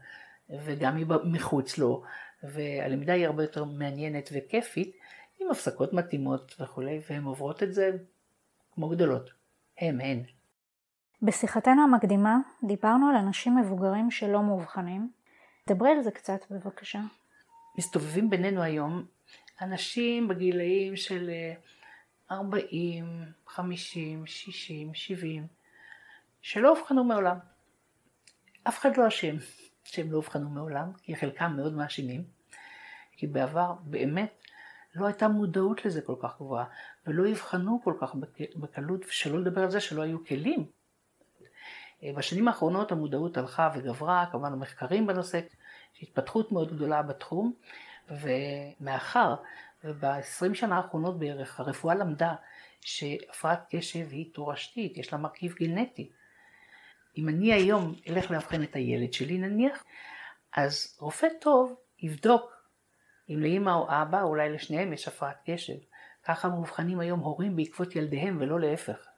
[0.49, 2.03] וגם מחוץ לו,
[2.43, 4.95] והלמידה היא הרבה יותר מעניינת וכיפית
[5.39, 7.91] עם הפסקות מתאימות וכולי, והן עוברות את זה
[8.71, 9.29] כמו גדולות.
[9.77, 10.23] הם, הן.
[11.21, 15.11] בשיחתנו המקדימה דיברנו על אנשים מבוגרים שלא מאובחנים.
[15.69, 16.99] דברי על זה קצת בבקשה.
[17.77, 19.05] מסתובבים בינינו היום
[19.61, 21.29] אנשים בגילאים של
[22.31, 25.47] 40, 50, 60, 70,
[26.41, 27.37] שלא אובחנו מעולם.
[28.63, 29.35] אף אחד לא אשם
[29.83, 32.23] שהם לא אובחנו מעולם, כי חלקם מאוד מאשימים,
[33.11, 34.43] כי בעבר באמת
[34.95, 36.65] לא הייתה מודעות לזה כל כך גבוהה,
[37.07, 38.15] ולא אבחנו כל כך
[38.55, 40.78] בקלות, ושלא לדבר על זה שלא היו כלים
[42.03, 45.39] בשנים האחרונות המודעות הלכה וגברה, כמובן המחקרים בנושא,
[45.95, 47.53] יש התפתחות מאוד גדולה בתחום,
[48.09, 49.35] ומאחר
[49.83, 52.35] וב-20 שנה האחרונות בערך הרפואה למדה
[52.81, 56.09] שהפרעת קשב היא תורשתית, יש לה מרכיב גנטי.
[57.17, 59.83] אם אני היום אלך לאבחן את הילד שלי נניח,
[60.55, 62.59] אז רופא טוב יבדוק
[63.29, 65.77] אם לאמא או אבא, אולי לשניהם יש הפרעת קשב.
[66.23, 69.08] ככה מאובחנים היום הורים בעקבות ילדיהם ולא להפך.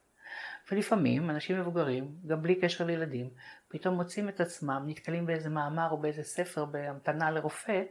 [0.71, 3.29] ולפעמים אנשים מבוגרים, גם בלי קשר לילדים,
[3.67, 7.81] פתאום מוצאים את עצמם, נתקלים באיזה מאמר או באיזה ספר בהמתנה לרופא,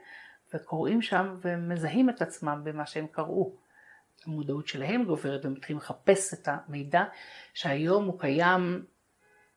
[0.54, 3.52] וקוראים שם ומזהים את עצמם במה שהם קראו.
[4.26, 7.04] המודעות שלהם גוברת ומתחילים לחפש את המידע
[7.54, 8.84] שהיום הוא קיים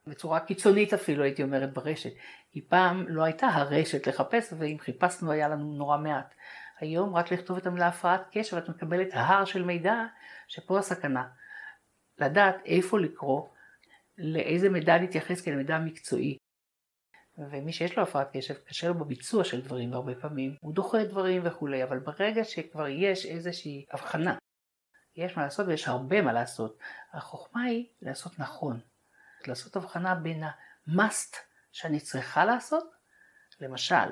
[0.08, 2.12] בצורה קיצונית אפילו הייתי אומרת ברשת.
[2.52, 6.34] כי פעם לא הייתה הרשת לחפש ואם חיפשנו היה לנו נורא מעט.
[6.80, 10.04] היום רק לכתוב את המילה הפרעת קשר ואת מקבלת הר של מידע
[10.48, 11.24] שפה הסכנה.
[12.18, 13.48] לדעת איפה לקרוא,
[14.18, 16.38] לאיזה מידע להתייחס כלמידע מקצועי.
[17.38, 21.42] ומי שיש לו הפרעת קשב, קשה לו בביצוע של דברים הרבה פעמים, הוא דוחה דברים
[21.46, 24.38] וכולי, אבל ברגע שכבר יש איזושהי הבחנה,
[25.16, 26.78] יש מה לעשות ויש הרבה מה לעשות,
[27.14, 28.80] החוכמה היא לעשות נכון,
[29.48, 31.36] לעשות הבחנה בין ה-must
[31.72, 32.92] שאני צריכה לעשות,
[33.60, 34.10] למשל,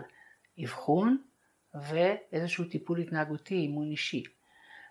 [0.64, 1.24] אבחון
[1.74, 4.24] ואיזשהו טיפול התנהגותי, אימון אישי.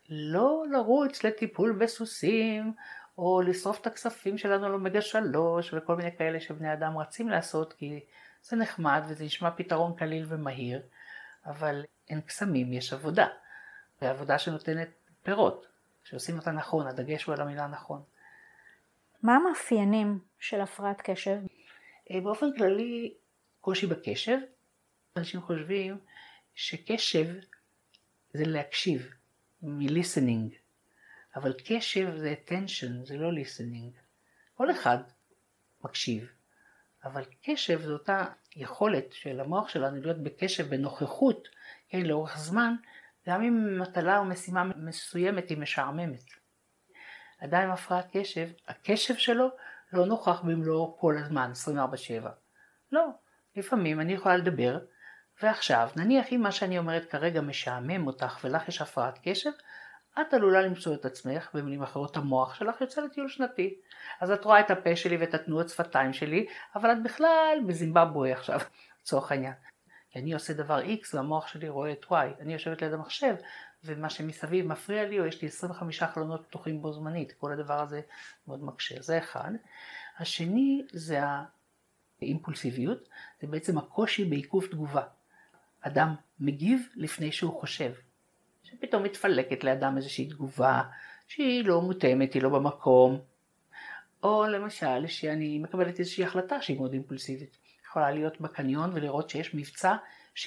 [0.08, 2.74] לא לרוץ לטיפול בסוסים,
[3.20, 8.00] או לשרוף את הכספים שלנו לאומגה שלוש, וכל מיני כאלה שבני אדם רצים לעשות, כי
[8.42, 10.82] זה נחמד וזה נשמע פתרון קליל ומהיר,
[11.46, 13.26] אבל אין קסמים, יש עבודה.
[14.02, 14.88] ועבודה שנותנת
[15.22, 15.66] פירות,
[16.04, 18.02] שעושים אותה נכון, הדגש הוא על המילה נכון.
[19.22, 21.38] מה המאפיינים של הפרעת קשב?
[22.10, 23.14] אה, באופן כללי,
[23.60, 24.38] קושי בקשב.
[25.16, 25.98] אנשים חושבים
[26.54, 27.26] שקשב
[28.32, 29.10] זה להקשיב,
[29.62, 30.54] מ-listening,
[31.36, 34.00] אבל קשב זה attention, זה לא listening.
[34.54, 34.98] כל אחד
[35.84, 36.28] מקשיב,
[37.04, 38.24] אבל קשב זו אותה
[38.56, 41.48] יכולת של המוח שלנו להיות בקשב, בנוכחות,
[41.88, 42.74] כן, לאורך זמן,
[43.26, 46.24] גם אם מטלה או משימה מסוימת היא משעממת.
[47.44, 49.48] אדם עם הפרעת קשב, הקשב שלו
[49.92, 51.52] לא נוכח במלואו כל הזמן,
[52.22, 52.28] 24/7.
[52.92, 53.06] לא,
[53.56, 54.78] לפעמים אני יכולה לדבר,
[55.42, 59.50] ועכשיו, נניח אם מה שאני אומרת כרגע משעמם אותך ולך יש הפרעת קשב,
[60.28, 63.74] את עלולה למצוא את עצמך, במילים אחרות המוח שלך יוצא לטיול שנתי.
[64.20, 68.60] אז את רואה את הפה שלי ואת התנועות שפתיים שלי, אבל את בכלל בזימבבואה עכשיו,
[69.02, 69.52] לצורך העניין.
[70.10, 72.40] כי אני עושה דבר X והמוח שלי רואה את Y.
[72.40, 73.34] אני יושבת ליד המחשב,
[73.84, 77.32] ומה שמסביב מפריע לי, או יש לי 25 חלונות פתוחים בו זמנית.
[77.32, 78.00] כל הדבר הזה
[78.48, 79.02] מאוד מקשה.
[79.02, 79.50] זה אחד.
[80.18, 81.20] השני זה
[82.20, 83.08] האימפולסיביות,
[83.40, 85.02] זה בעצם הקושי בעיכוב תגובה.
[85.80, 87.92] אדם מגיב לפני שהוא חושב.
[88.70, 90.82] שפתאום מתפלקת לאדם איזושהי תגובה
[91.28, 93.20] שהיא לא מותאמת, היא לא במקום.
[94.22, 97.56] או למשל שאני מקבלת איזושהי החלטה שהיא מאוד אימפולסיבית.
[97.86, 99.94] יכולה להיות בקניון ולראות שיש מבצע
[100.34, 100.38] 70%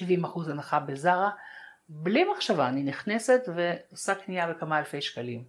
[0.50, 1.30] הנחה בזארה,
[1.88, 5.44] בלי מחשבה אני נכנסת ועושה קנייה בכמה אלפי שקלים.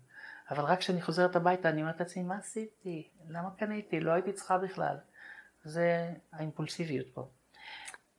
[0.51, 3.09] אבל רק כשאני חוזרת הביתה אני אומרת לעצמי מה עשיתי?
[3.29, 3.99] למה קניתי?
[3.99, 4.95] לא הייתי צריכה בכלל.
[5.63, 7.27] זה האימפולסיביות פה.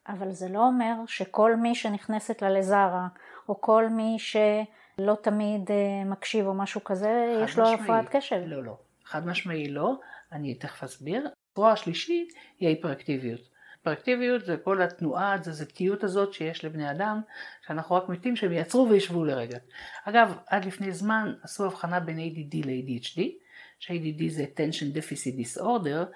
[0.08, 3.08] אבל זה לא אומר שכל מי שנכנסת לה לזרה,
[3.48, 8.42] או כל מי שלא תמיד אה, מקשיב או משהו כזה, יש לו הפרעת קשב.
[8.46, 8.76] לא, לא.
[9.04, 9.94] חד משמעי לא,
[10.32, 11.28] אני תכף אסביר.
[11.52, 13.40] הזרוע השלישית היא ההיפראקטיביות.
[13.76, 17.20] היפראקטיביות זה כל התנועה התזזיתיות הזאת שיש לבני אדם,
[17.66, 19.58] שאנחנו רק מתים שהם יעצרו וישבו לרגע.
[20.04, 23.20] אגב, עד לפני זמן עשו הבחנה בין ADD ל-ADHD,
[23.78, 26.06] ש-ADD זה attention deficit disorder,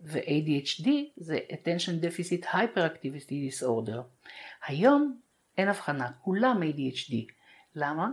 [0.00, 4.00] ו-ADHD זה attention deficit hyperactivity disorder.
[4.66, 5.20] היום
[5.60, 7.14] אין הבחנה, כולם ADHD.
[7.74, 8.08] למה?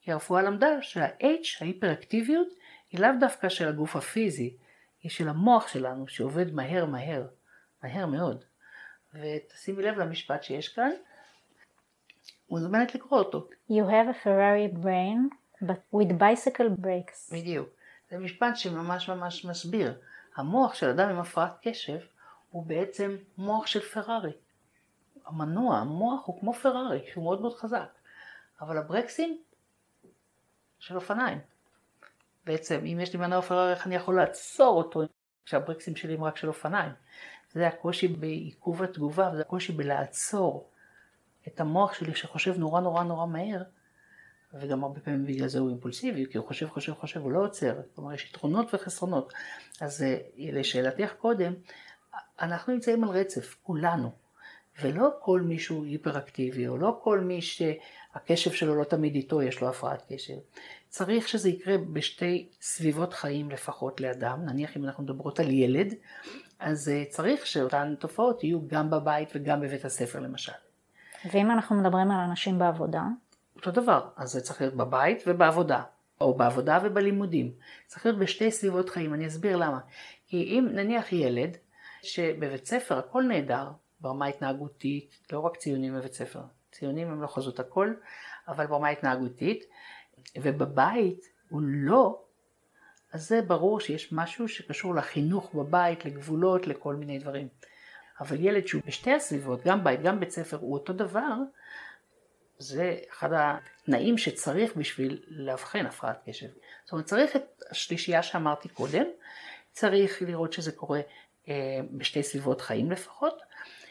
[0.00, 2.48] כי הרפואה למדה שה-H, ההיפראקטיביות,
[2.90, 4.56] היא לאו דווקא של הגוף הפיזי,
[5.02, 7.26] היא של המוח שלנו שעובד מהר מהר,
[7.82, 8.44] מהר מאוד.
[9.14, 10.90] ותשימי לב למשפט שיש כאן,
[12.50, 13.48] מוזמנת לקרוא אותו.
[13.70, 15.18] You have a Ferrari brain,
[15.62, 17.32] but with bicycle brakes.
[17.32, 17.68] בדיוק.
[18.10, 19.98] זה משפט שממש ממש מסביר.
[20.36, 21.98] המוח של אדם עם הפרעת קשב
[22.50, 24.32] הוא בעצם מוח של פרארי.
[25.30, 27.88] המנוע, המוח הוא כמו פרארי, שהוא מאוד מאוד חזק.
[28.60, 29.42] אבל הברקסים
[30.78, 31.38] של אופניים.
[32.44, 35.02] בעצם, אם יש לי מנוע פרארי, איך אני יכול לעצור אותו
[35.44, 36.92] כשהברקסים שלי הם רק של אופניים?
[37.52, 40.70] זה הקושי בעיכוב התגובה, וזה הקושי בלעצור
[41.48, 43.62] את המוח שלי שחושב נורא נורא נורא מהר,
[44.54, 47.80] וגם הרבה פעמים בגלל זה הוא אימפולסיבי, כי הוא חושב, חושב, חושב, הוא לא עוצר.
[47.94, 49.32] כלומר, יש יתרונות וחסרונות.
[49.80, 51.52] אז אה, לשאלתך קודם,
[52.40, 54.12] אנחנו נמצאים על רצף, כולנו.
[54.80, 59.60] ולא כל מי שהוא היפראקטיבי, או לא כל מי שהקשב שלו לא תמיד איתו, יש
[59.60, 60.34] לו הפרעת קשב.
[60.88, 65.94] צריך שזה יקרה בשתי סביבות חיים לפחות לאדם, נניח אם אנחנו מדברות על ילד,
[66.58, 70.52] אז אה, צריך שאותן תופעות יהיו גם בבית וגם בבית הספר למשל.
[71.32, 73.02] ואם אנחנו מדברים על אנשים בעבודה?
[73.56, 75.82] אותו דבר, אז זה צריך להיות בבית ובעבודה,
[76.20, 77.52] או בעבודה ובלימודים.
[77.86, 79.78] צריך להיות בשתי סביבות חיים, אני אסביר למה.
[80.26, 81.56] כי אם נניח ילד
[82.02, 86.40] שבבית ספר הכל נהדר, ברמה התנהגותית, לא רק ציונים בבית ספר,
[86.72, 87.94] ציונים הם לא חזות הכל,
[88.48, 89.64] אבל ברמה התנהגותית,
[90.36, 92.22] ובבית הוא לא,
[93.12, 97.48] אז זה ברור שיש משהו שקשור לחינוך בבית, לגבולות, לכל מיני דברים.
[98.20, 101.34] אבל ילד שהוא בשתי הסביבות, גם בית, גם בית ספר, הוא אותו דבר,
[102.58, 106.46] זה אחד התנאים שצריך בשביל לאבחן הפרעת קשב.
[106.84, 109.04] זאת אומרת, צריך את השלישייה שאמרתי קודם,
[109.72, 111.00] צריך לראות שזה קורה
[111.48, 113.42] אה, בשתי סביבות חיים לפחות,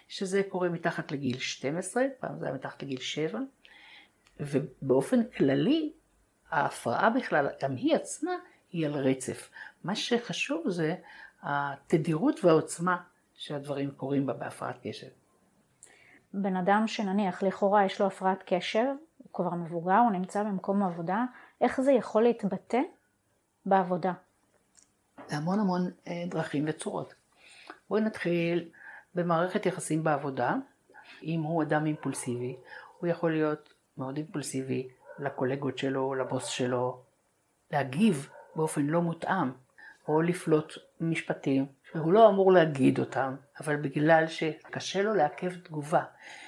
[0.09, 3.39] שזה קורה מתחת לגיל 12, פעם זה היה מתחת לגיל 7,
[4.39, 5.91] ובאופן כללי
[6.51, 8.31] ההפרעה בכלל, גם היא עצמה,
[8.71, 9.49] היא על רצף.
[9.83, 10.95] מה שחשוב זה
[11.41, 12.97] התדירות והעוצמה
[13.35, 15.07] שהדברים קורים בה בהפרעת קשב.
[16.33, 18.85] בן אדם שנניח לכאורה יש לו הפרעת קשב,
[19.17, 21.25] הוא כבר מבוגר, הוא נמצא במקום עבודה,
[21.61, 22.81] איך זה יכול להתבטא
[23.65, 24.13] בעבודה?
[25.31, 27.13] להמון המון אה, דרכים וצורות.
[27.89, 28.69] בואי נתחיל
[29.15, 30.55] במערכת יחסים בעבודה.
[31.23, 32.55] אם הוא אדם אימפולסיבי,
[32.99, 34.87] הוא יכול להיות מאוד אימפולסיבי
[35.19, 37.01] לקולגות שלו, לבוס שלו,
[37.71, 39.51] להגיב באופן לא מותאם,
[40.07, 46.03] או לפלוט משפטים שהוא לא אמור להגיד אותם, אבל בגלל שקשה לו לעכב תגובה.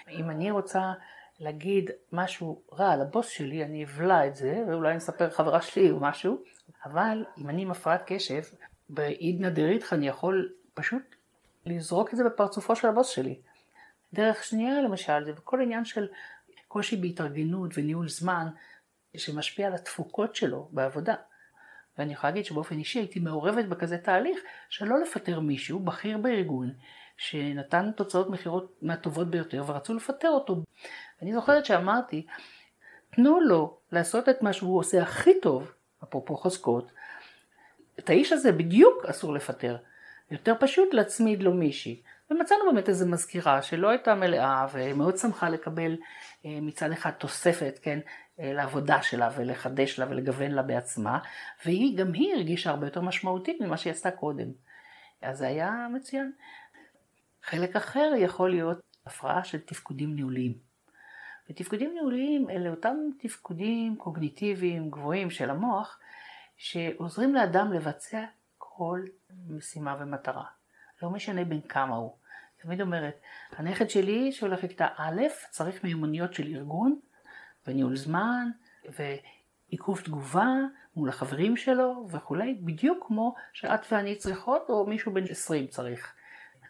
[0.09, 0.93] אם אני רוצה
[1.39, 5.91] להגיד משהו רע על הבוס שלי, אני אבלע את זה, ואולי אני אספר לחברה שלי
[5.91, 6.37] או משהו,
[6.85, 8.41] אבל אם אני עם הפרעת קשב,
[8.89, 11.15] בעידנא דריתחא אני יכול פשוט
[11.65, 13.39] לזרוק את זה בפרצופו של הבוס שלי.
[14.13, 16.07] דרך שנייה למשל, זה בכל עניין של
[16.67, 18.47] קושי בהתארגנות וניהול זמן,
[19.17, 21.15] שמשפיע על התפוקות שלו בעבודה.
[21.97, 26.73] ואני יכולה להגיד שבאופן אישי הייתי מעורבת בכזה תהליך שלא לפטר מישהו בכיר בארגון
[27.17, 30.63] שנתן תוצאות מכירות מהטובות ביותר ורצו לפטר אותו.
[31.21, 32.25] אני זוכרת שאמרתי,
[33.09, 35.71] תנו לו לעשות את מה שהוא עושה הכי טוב,
[36.03, 36.91] אפרופו חוזקות,
[37.99, 39.77] את האיש הזה בדיוק אסור לפטר.
[40.31, 42.01] יותר פשוט להצמיד לו מישהי.
[42.31, 45.97] ומצאנו באמת איזו מזכירה שלא הייתה מלאה ומאוד שמחה לקבל
[46.45, 47.99] אה, מצד אחד תוספת, כן,
[48.39, 51.19] אה, לעבודה שלה ולחדש לה ולגוון לה בעצמה,
[51.65, 54.47] והיא, גם היא הרגישה הרבה יותר משמעותית ממה שהיא עשתה קודם.
[55.21, 56.31] אז זה היה מצוין.
[57.43, 60.53] חלק אחר יכול להיות הפרעה של תפקודים ניהוליים.
[61.49, 65.99] ותפקודים ניהוליים אלה אותם תפקודים קוגניטיביים גבוהים של המוח,
[66.57, 68.23] שעוזרים לאדם לבצע
[68.57, 68.99] כל
[69.47, 70.45] משימה ומטרה.
[71.01, 72.15] לא משנה בין כמה הוא.
[72.61, 76.99] תמיד אומרת, הנכד שלי שהולך לכיתה א', צריך מיומנויות של ארגון
[77.67, 78.49] וניהול זמן
[78.89, 80.47] ועיכוב תגובה
[80.95, 86.13] מול החברים שלו וכולי, בדיוק כמו שאת ואני צריכות או מישהו בן 20 צריך.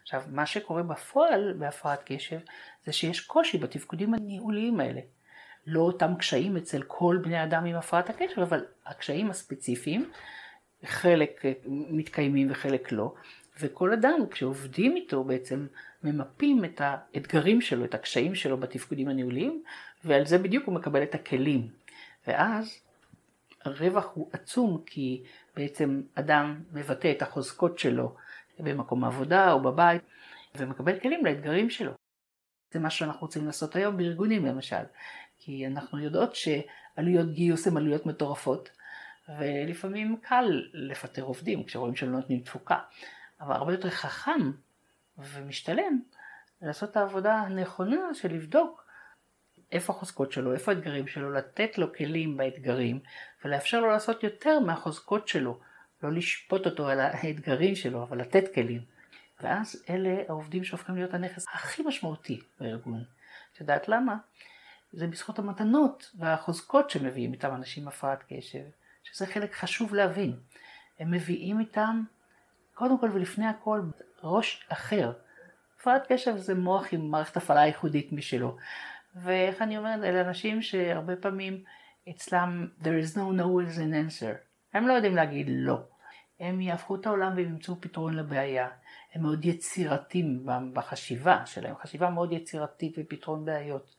[0.02, 2.38] עכשיו, מה שקורה בפועל בהפרעת קשב
[2.84, 5.00] זה שיש קושי בתפקודים הניהוליים האלה.
[5.66, 10.10] לא אותם קשיים אצל כל בני אדם עם הפרעת הקשב, אבל הקשיים הספציפיים,
[10.84, 13.14] חלק מתקיימים וחלק לא,
[13.60, 15.66] וכל אדם כשעובדים איתו בעצם
[16.04, 19.62] ממפים את האתגרים שלו, את הקשיים שלו בתפקודים הניהוליים,
[20.04, 21.68] ועל זה בדיוק הוא מקבל את הכלים.
[22.26, 22.80] ואז
[23.64, 25.22] הרווח הוא עצום כי
[25.56, 28.14] בעצם אדם מבטא את החוזקות שלו
[28.58, 30.02] במקום העבודה או בבית
[30.54, 31.92] ומקבל כלים לאתגרים שלו.
[32.72, 34.82] זה מה שאנחנו רוצים לעשות היום בארגונים למשל,
[35.38, 38.70] כי אנחנו יודעות שעלויות גיוס הן עלויות מטורפות
[39.28, 42.78] ולפעמים קל לפטר עובדים כשרואים שהם לא נותנים תפוקה,
[43.40, 44.52] אבל הרבה יותר חכם
[45.18, 46.00] ומשתלם
[46.62, 48.82] לעשות את העבודה הנכונה של לבדוק
[49.72, 53.00] איפה החוזקות שלו, איפה האתגרים שלו, לתת לו כלים באתגרים
[53.44, 55.60] ולאפשר לו לעשות יותר מהחוזקות שלו,
[56.02, 58.84] לא לשפוט אותו על האתגרים שלו, אבל לתת כלים.
[59.40, 63.04] ואז אלה העובדים שהופכים להיות הנכס הכי משמעותי בארגון.
[63.52, 64.16] את יודעת למה?
[64.92, 68.64] זה בזכות המתנות והחוזקות שמביאים איתם אנשים עם הפרעת קשב,
[69.02, 70.36] שזה חלק חשוב להבין.
[70.98, 72.02] הם מביאים איתם,
[72.74, 73.80] קודם כל ולפני הכל,
[74.22, 75.12] ראש אחר.
[75.76, 78.56] הפרעת קשב זה מוח עם מערכת הפעלה ייחודית משלו.
[79.16, 81.64] ואיך אני אומרת, אלה אנשים שהרבה פעמים
[82.10, 84.36] אצלם there is no no is an answer.
[84.74, 85.80] הם לא יודעים להגיד לא.
[86.40, 88.68] הם יהפכו את העולם והם ימצאו פתרון לבעיה.
[89.14, 93.94] הם מאוד יצירתיים בחשיבה שלהם, חשיבה מאוד יצירתית ופתרון בעיות.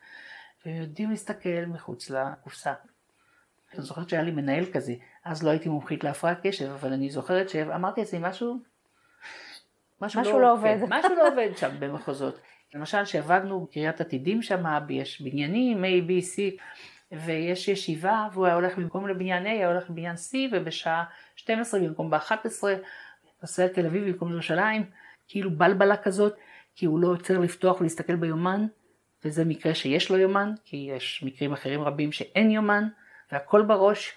[0.66, 2.74] והם יודעים להסתכל מחוץ לקופסה.
[3.74, 4.94] אני זוכרת שהיה לי מנהל כזה,
[5.26, 8.58] אז לא הייתי מומחית להפרעת קשב, אבל אני זוכרת שאמרתי אצלי משהו,
[10.02, 10.78] משהו, משהו לא, לא עובד.
[10.80, 12.40] כן, משהו לא עובד שם במחוזות.
[12.74, 16.62] למשל שעבדנו בקריית עתידים שם, יש בניינים A, B, C,
[17.12, 21.04] ויש ישיבה, והוא היה הולך במקום לבניין A, היה הולך לבניין C, ובשעה
[21.36, 22.64] 12 במקום ב-11,
[23.42, 24.84] נוסע לתל אביב במקום לירושלים,
[25.28, 26.36] כאילו בלבלה כזאת,
[26.76, 28.66] כי הוא לא עוצר לפתוח ולהסתכל ביומן,
[29.26, 32.88] וזה מקרה שיש לו יומן, כי יש מקרים אחרים רבים שאין יומן,
[33.32, 34.14] והכל בראש.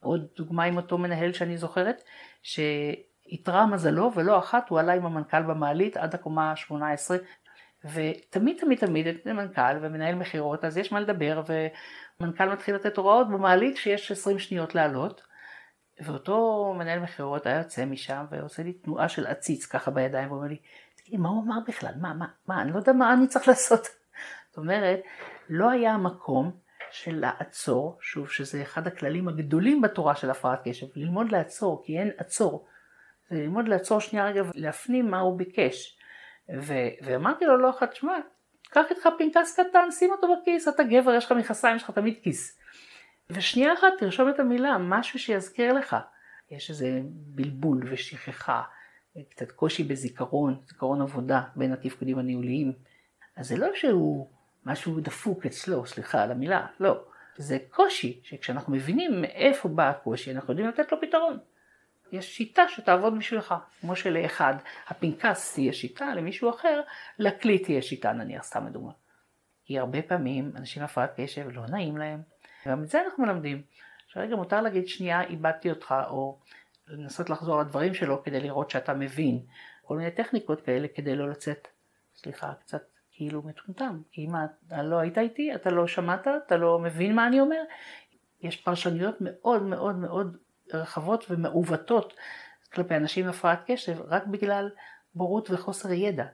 [0.00, 2.04] עוד דוגמה עם אותו מנהל שאני זוכרת,
[2.42, 7.10] שאיתרע מזלו ולא אחת הוא עלה עם המנכ"ל במעלית עד הקומה ה-18
[7.84, 11.42] ותמיד תמיד תמיד את מנכ"ל ומנהל מכירות אז יש מה לדבר
[12.20, 15.22] ומנכ"ל מתחיל לתת הוראות במעלית שיש 20 שניות לעלות
[16.00, 20.56] ואותו מנהל מכירות היה יוצא משם ועושה לי תנועה של עציץ ככה בידיים ואומר לי
[20.96, 23.86] תגידי מה הוא אמר בכלל מה מה מה אני לא יודע מה אני צריך לעשות
[24.48, 25.00] זאת אומרת
[25.48, 26.63] לא היה מקום
[26.94, 32.10] של לעצור שוב שזה אחד הכללים הגדולים בתורה של הפרעת קשב ללמוד לעצור כי אין
[32.16, 32.66] עצור
[33.30, 35.98] זה ללמוד לעצור שנייה רגע ולהפנים מה הוא ביקש
[36.60, 38.12] ו- ואמרתי לו לא אחת, שמע,
[38.70, 42.14] קח איתך פנקס קטן, שים אותו בכיס, אתה גבר, יש לך מכסיים, יש לך תמיד
[42.22, 42.60] כיס.
[43.30, 45.96] ושנייה אחת תרשום את המילה, משהו שיזכיר לך.
[46.50, 48.62] יש איזה בלבול ושכחה,
[49.30, 52.72] קצת קושי בזיכרון, זיכרון עבודה בין התפקודים הניהוליים,
[53.36, 54.30] אז זה לא שהוא
[54.66, 57.04] משהו דפוק אצלו, סליחה על המילה, לא.
[57.36, 61.38] זה קושי, שכשאנחנו מבינים מאיפה בא הקושי, אנחנו יודעים לתת לו פתרון.
[62.12, 64.54] יש שיטה שתעבוד בשבילך, כמו שלאחד
[64.88, 66.80] הפנקס תהיה שיטה, למישהו אחר
[67.18, 68.92] לכלי תהיה שיטה נניח, סתם לדוגמה.
[69.64, 72.22] כי הרבה פעמים אנשים עם הפרעת קשב לא נעים להם,
[72.68, 73.62] גם את זה אנחנו מלמדים.
[74.06, 76.38] שרגע מותר להגיד שנייה איבדתי אותך, או
[76.88, 79.40] לנסות לחזור על הדברים שלו כדי לראות שאתה מבין.
[79.82, 81.68] כל מיני טכניקות כאלה כדי לא לצאת,
[82.16, 82.82] סליחה, קצת
[83.16, 84.00] כאילו מטומטם.
[84.10, 84.30] כי אם
[84.66, 87.62] אתה לא היית איתי, אתה לא שמעת, אתה לא מבין מה אני אומר.
[88.42, 90.36] יש פרשנויות מאוד מאוד מאוד
[90.72, 92.14] רחבות ומעוותות
[92.72, 94.70] כלפי אנשים עם הפרעת קשב, רק בגלל
[95.14, 96.24] בורות וחוסר ידע.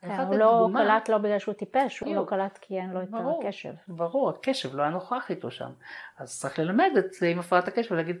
[0.00, 3.08] כן, הוא לא קלט לא בגלל שהוא טיפש, הוא לא קלט כי אין לו את
[3.44, 3.72] הקשב.
[3.88, 5.70] ברור, הקשב לא היה נוכח איתו שם.
[6.18, 8.16] אז צריך ללמד את זה עם הפרעת הקשב ולהגיד,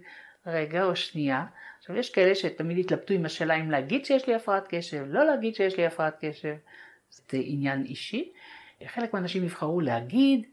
[0.46, 1.46] רגע או שנייה.
[1.78, 5.54] עכשיו יש כאלה שתמיד התלבטו עם השאלה אם להגיד שיש לי הפרעת קשב, לא להגיד
[5.54, 6.54] שיש לי הפרעת קשב,
[7.10, 8.32] זה עניין אישי.
[8.86, 10.46] חלק מהאנשים יבחרו להגיד,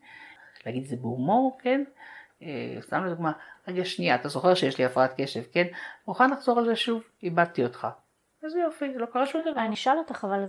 [0.65, 1.83] להגיד את זה בהומור, כן?
[2.41, 3.31] אה, סתם לדוגמה,
[3.67, 5.65] רגע שנייה, אתה זוכר שיש לי הפרעת קשב, כן?
[6.07, 7.03] מוכן לחזור על זה שוב?
[7.23, 7.87] איבדתי אותך.
[8.43, 9.61] איזה יופי, לא קרה שום דבר.
[9.61, 10.47] אני אשאל אותך, אבל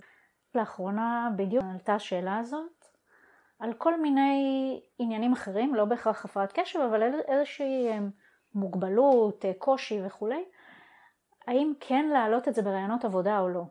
[0.54, 2.84] לאחרונה בדיוק עלתה השאלה הזאת,
[3.58, 7.98] על כל מיני עניינים אחרים, לא בהכרח הפרעת קשב, אבל איזושהי אה,
[8.54, 10.44] מוגבלות, אה, קושי וכולי,
[11.46, 13.62] האם כן להעלות את זה ברעיונות עבודה או לא?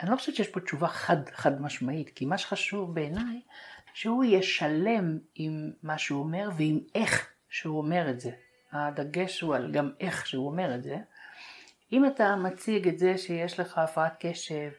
[0.00, 3.40] אני לא חושבת שיש פה תשובה חד, חד משמעית, כי מה שחשוב בעיניי,
[3.94, 8.30] שהוא יהיה שלם עם מה שהוא אומר ועם איך שהוא אומר את זה.
[8.72, 10.96] הדגש הוא על גם איך שהוא אומר את זה.
[11.92, 14.70] אם אתה מציג את זה שיש לך הפרעת קשב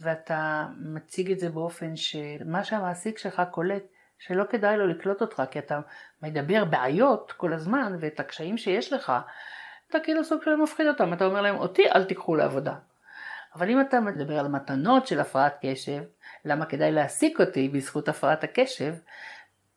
[0.00, 3.82] ואתה מציג את זה באופן שמה שהמעסיק שלך קולט
[4.18, 5.80] שלא כדאי לו לקלוט אותך כי אתה
[6.22, 9.12] מדבר בעיות כל הזמן ואת הקשיים שיש לך
[9.90, 12.74] אתה כאילו סוג של מפחיד אותם, אתה אומר להם אותי אל תיקחו לעבודה.
[13.58, 16.02] אבל אם אתה מדבר על מתנות של הפרעת קשב,
[16.44, 18.94] למה כדאי להעסיק אותי בזכות הפרעת הקשב,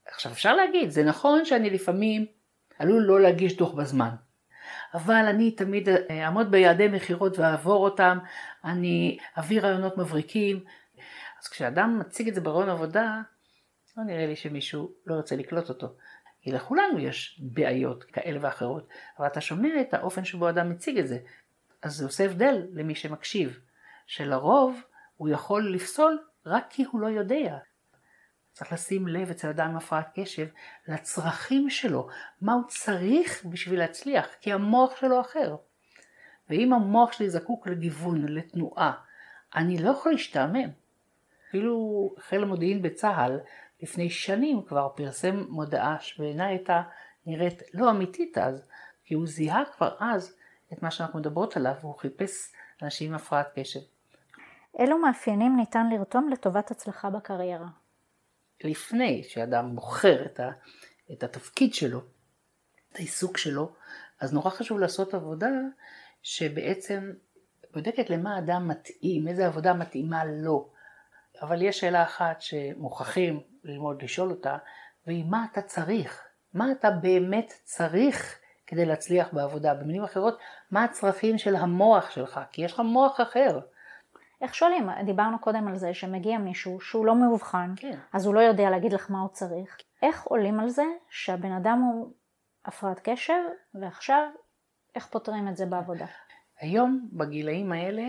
[0.06, 2.26] עכשיו אפשר להגיד, זה נכון שאני לפעמים
[2.80, 4.10] עלול לא להגיש דוח בזמן,
[4.94, 8.18] אבל אני תמיד אה, אעמוד ביעדי מכירות ואעבור אותם,
[8.66, 10.64] אני אביא רעיונות מבריקים.
[11.42, 13.22] אז כשאדם מציג את זה ברעיון עבודה,
[13.98, 15.88] לא נראה לי שמישהו לא רוצה לקלוט אותו.
[16.42, 18.88] כי לכולנו יש בעיות כאלה ואחרות,
[19.20, 21.18] אבל אתה שומע את האופן שבו אדם מציג את זה,
[21.82, 23.60] אז זה עושה הבדל למי שמקשיב,
[24.12, 24.82] שלרוב
[25.18, 27.58] הוא יכול לפסול רק כי הוא לא יודע.
[28.52, 30.48] צריך לשים לב אצל אדם עם הפרעת קשב
[30.88, 32.08] לצרכים שלו,
[32.42, 35.56] מה הוא צריך בשביל להצליח, כי המוח שלו אחר.
[36.50, 38.92] ואם המוח שלי זקוק לגיוון, לתנועה,
[39.56, 40.70] אני לא יכול להשתעמם.
[41.50, 43.40] אפילו חיל המודיעין בצה"ל
[43.82, 46.82] לפני שנים כבר פרסם מודעה שבעיניי הייתה
[47.26, 48.66] נראית לא אמיתית אז,
[49.06, 50.36] כי הוא זיהה כבר אז
[50.74, 53.80] את מה שאנחנו מדברות עליו, והוא חיפש אנשים עם הפרעת קשב.
[54.80, 57.68] אילו מאפיינים ניתן לרתום לטובת הצלחה בקריירה?
[58.64, 60.52] לפני שאדם בוחר את, ה,
[61.12, 62.00] את התפקיד שלו,
[62.92, 63.72] את העיסוק שלו,
[64.20, 65.50] אז נורא חשוב לעשות עבודה
[66.24, 67.12] שבעצם
[67.74, 70.70] בודקת למה אדם מתאים, איזה עבודה מתאימה לו.
[71.42, 74.58] אבל יש שאלה אחת שמוכרחים ללמוד לשאול אותה,
[75.08, 76.24] והיא מה אתה צריך?
[76.54, 79.74] מה אתה באמת צריך כדי להצליח בעבודה?
[79.74, 80.40] במילים אחרות,
[80.72, 82.40] מה הצרכים של המוח שלך?
[82.52, 83.60] כי יש לך מוח אחר.
[84.42, 84.90] איך שואלים?
[85.06, 87.98] דיברנו קודם על זה שמגיע מישהו שהוא לא מאובחן, כן.
[88.14, 89.78] אז הוא לא יודע להגיד לך מה הוא צריך.
[90.02, 92.14] איך עולים על זה שהבן אדם הוא
[92.66, 93.42] הפרעת קשב,
[93.74, 94.30] ועכשיו
[94.96, 96.06] איך פותרים את זה בעבודה?
[96.60, 98.04] היום, בגילאים האלה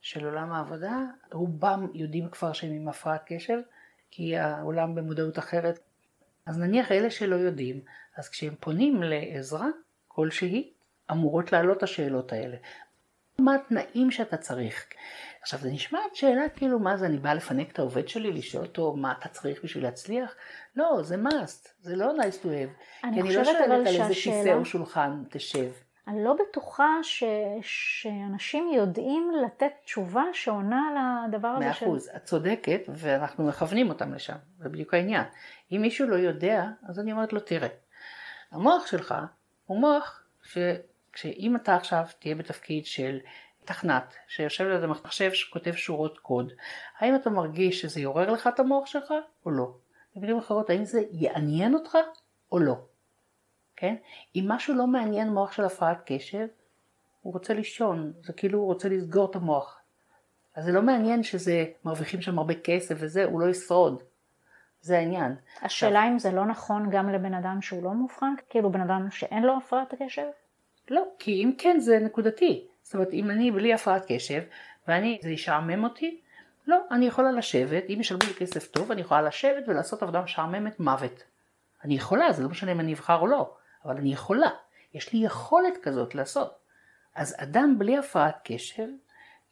[0.00, 0.98] של עולם העבודה,
[1.32, 3.58] רובם יודעים כבר שהם עם הפרעת קשב,
[4.10, 5.78] כי העולם במודעות אחרת.
[6.46, 7.80] אז נניח אלה שלא יודעים,
[8.16, 9.68] אז כשהם פונים לעזרה
[10.08, 10.72] כלשהי,
[11.10, 12.56] אמורות לעלות השאלות האלה.
[13.38, 14.86] מה התנאים שאתה צריך?
[15.44, 18.96] עכשיו זה נשמעת שאלה כאילו מה זה אני באה לפנק את העובד שלי לשאול אותו
[18.96, 20.34] מה אתה צריך בשביל להצליח?
[20.76, 23.04] לא זה must, זה לא nice to have.
[23.04, 25.70] אני כי אני לא שואלת על איזה כיסא או שולחן תשב.
[26.08, 27.24] אני לא בטוחה ש...
[27.62, 30.96] שאנשים יודעים לתת תשובה שעונה על
[31.28, 31.64] הדבר הזה.
[31.64, 35.24] מאה אחוז, את צודקת ואנחנו מכוונים אותם לשם, זה בדיוק העניין.
[35.72, 37.68] אם מישהו לא יודע, אז אני אומרת לו תראה,
[38.52, 39.14] המוח שלך
[39.66, 40.22] הוא מוח
[41.14, 43.18] שאם אתה עכשיו תהיה בתפקיד של
[43.64, 46.52] תכנת שיושב ליד המחשב שכותב שורות קוד,
[46.98, 49.14] האם אתה מרגיש שזה יעורר לך את המוח שלך
[49.46, 49.74] או לא?
[50.16, 51.98] במילים אחרות, האם זה יעניין אותך
[52.52, 52.74] או לא?
[53.76, 53.94] כן?
[54.36, 56.46] אם משהו לא מעניין מוח של הפרעת קשב,
[57.22, 59.80] הוא רוצה לישון, זה כאילו הוא רוצה לסגור את המוח.
[60.54, 64.02] אז זה לא מעניין שזה, מרוויחים שם הרבה כסף וזה, הוא לא ישרוד.
[64.80, 65.36] זה העניין.
[65.62, 69.10] השאלה עכשיו, אם זה לא נכון גם לבן אדם שהוא לא מאובחן, כאילו בן אדם
[69.10, 70.26] שאין לו הפרעת הקשב?
[70.90, 72.68] לא, כי אם כן זה נקודתי.
[72.84, 74.42] זאת אומרת, אם אני בלי הפרעת קשב,
[74.88, 76.20] ואני, זה ישעמם אותי,
[76.66, 80.80] לא, אני יכולה לשבת, אם ישלמו לי כסף טוב, אני יכולה לשבת ולעשות עבודה משעממת
[80.80, 81.24] מוות.
[81.84, 83.54] אני יכולה, זה לא משנה אם אני אבחר או לא,
[83.84, 84.50] אבל אני יכולה.
[84.94, 86.54] יש לי יכולת כזאת לעשות.
[87.14, 88.88] אז אדם בלי הפרעת קשב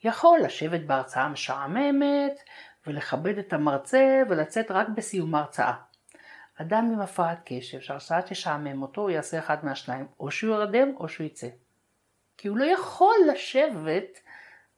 [0.04, 2.40] יכול לשבת בהרצאה משעממת
[2.86, 5.72] ולכבד את המרצה ולצאת רק בסיום ההרצאה.
[6.56, 11.08] אדם עם הפרעת קשב שההרצאה תשעמם אותו, הוא יעשה אחד מהשניים, או שהוא ירדם או
[11.08, 11.48] שהוא יצא.
[12.36, 14.20] כי הוא לא יכול לשבת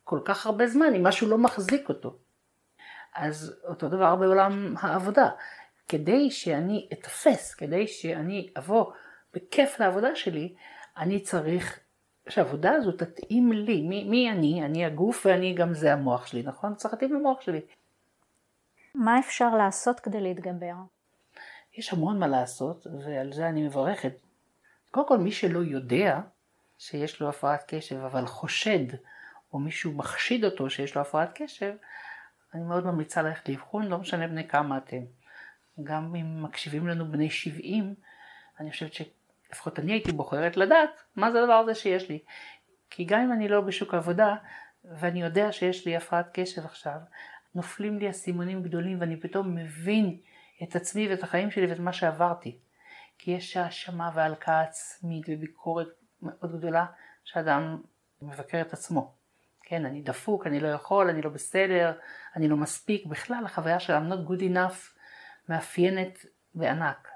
[0.04, 2.16] כל כך הרבה זמן אם משהו לא מחזיק אותו.
[3.14, 5.28] אז אותו דבר בעולם העבודה.
[5.88, 8.92] כדי שאני אתפס, כדי שאני אבוא
[9.34, 10.54] בכיף לעבודה שלי,
[10.96, 11.78] אני צריך
[12.28, 13.82] שהעבודה הזו תתאים לי.
[13.82, 14.64] מי, מי אני?
[14.64, 16.74] אני הגוף ואני גם זה המוח שלי, נכון?
[16.74, 17.60] צריך להתאים למוח שלי.
[18.94, 20.74] מה אפשר לעשות כדי להתגבר?
[21.78, 24.12] יש המון מה לעשות, ועל זה אני מברכת.
[24.90, 26.20] קודם כל, מי שלא יודע
[26.78, 28.96] שיש לו הפרעת קשב, אבל חושד,
[29.52, 31.74] או מישהו מחשיד אותו שיש לו הפרעת קשב,
[32.54, 35.00] אני מאוד ממליצה ללכת לאבחון, לא משנה בני כמה אתם.
[35.82, 37.94] גם אם מקשיבים לנו בני 70,
[38.60, 42.18] אני חושבת שלפחות אני הייתי בוחרת לדעת מה זה הדבר הזה שיש לי.
[42.90, 44.36] כי גם אם אני לא בשוק העבודה,
[44.84, 46.98] ואני יודע שיש לי הפרעת קשב עכשיו,
[47.54, 50.18] נופלים לי אסימונים גדולים ואני פתאום מבין
[50.62, 52.58] את עצמי ואת החיים שלי ואת מה שעברתי.
[53.18, 55.88] כי יש האשמה והלקאה עצמית וביקורת
[56.24, 56.86] מאוד גדולה
[57.24, 57.82] שאדם
[58.22, 59.14] מבקר את עצמו.
[59.62, 61.92] כן, אני דפוק, אני לא יכול, אני לא בסדר,
[62.36, 63.06] אני לא מספיק.
[63.06, 64.98] בכלל החוויה של I'm not good enough
[65.48, 67.08] מאפיינת בענק.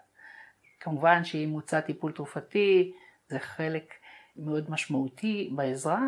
[0.80, 2.92] כמובן שאם מוצע טיפול תרופתי
[3.28, 3.94] זה חלק
[4.36, 6.02] מאוד משמעותי בעזרה,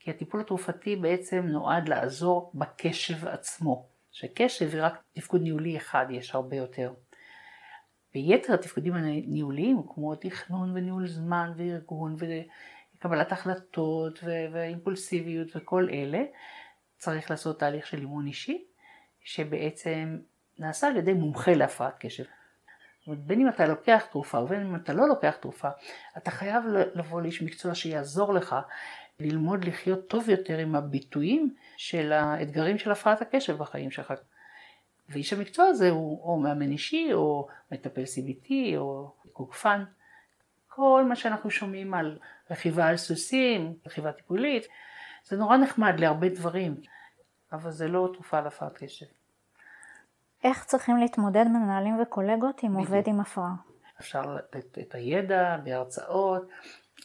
[0.00, 3.86] כי הטיפול התרופתי בעצם נועד לעזור בקשב עצמו.
[4.12, 6.92] שקשב זה רק תפקוד ניהולי אחד, יש הרבה יותר.
[8.16, 12.16] ויתר התפקודים הניהוליים, כמו תכנון וניהול זמן וארגון
[12.98, 14.18] וקבלת החלטות
[14.52, 16.24] ואימפולסיביות וכל אלה,
[16.98, 18.64] צריך לעשות תהליך של אימון אישי,
[19.24, 20.18] שבעצם
[20.58, 22.24] נעשה על ידי מומחה להפרעת קשב.
[22.98, 25.68] זאת אומרת, בין אם אתה לוקח תרופה ובין אם אתה לא לוקח תרופה,
[26.16, 26.64] אתה חייב
[26.94, 28.56] לבוא לאיש מקצוע שיעזור לך
[29.20, 34.14] ללמוד לחיות טוב יותר עם הביטויים של האתגרים של הפרעת הקשב בחיים שלך.
[35.08, 39.84] ואיש המקצוע הזה הוא או מאמן אישי או מטפל CBT או קוקפן.
[40.68, 42.18] כל מה שאנחנו שומעים על
[42.50, 44.66] רכיבה על סוסים, רכיבה טיפולית,
[45.24, 46.74] זה נורא נחמד להרבה דברים,
[47.52, 49.06] אבל זה לא תרופה להפרעת קשב.
[50.44, 53.54] איך צריכים להתמודד מנהלים וקולגות עם עובד עם הפרעה?
[54.00, 56.48] אפשר לתת את הידע בהרצאות,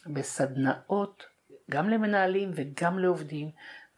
[0.06, 1.24] בסדנאות,
[1.70, 3.50] גם למנהלים וגם לעובדים,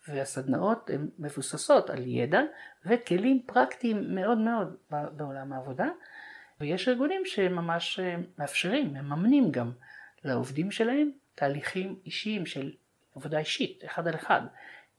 [0.08, 2.40] והסדנאות הן מבוססות על ידע
[2.86, 5.88] וכלים פרקטיים מאוד מאוד בעולם העבודה,
[6.60, 9.72] ויש ארגונים שממש אה, מאפשרים, מממנים גם
[10.24, 12.72] לעובדים שלהם תהליכים אישיים של
[13.16, 14.40] עבודה אישית, אחד על אחד,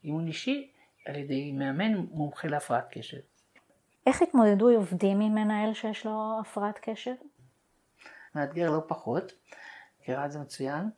[0.03, 0.71] אימון אישי
[1.05, 3.17] על ידי מאמן מומחה להפרעת קשב.
[4.07, 7.13] איך התמודדו עובדים עם מנהל שיש לו הפרעת קשב?
[8.35, 9.31] מאתגר לא פחות,
[10.01, 10.89] מכירה את זה מצוין,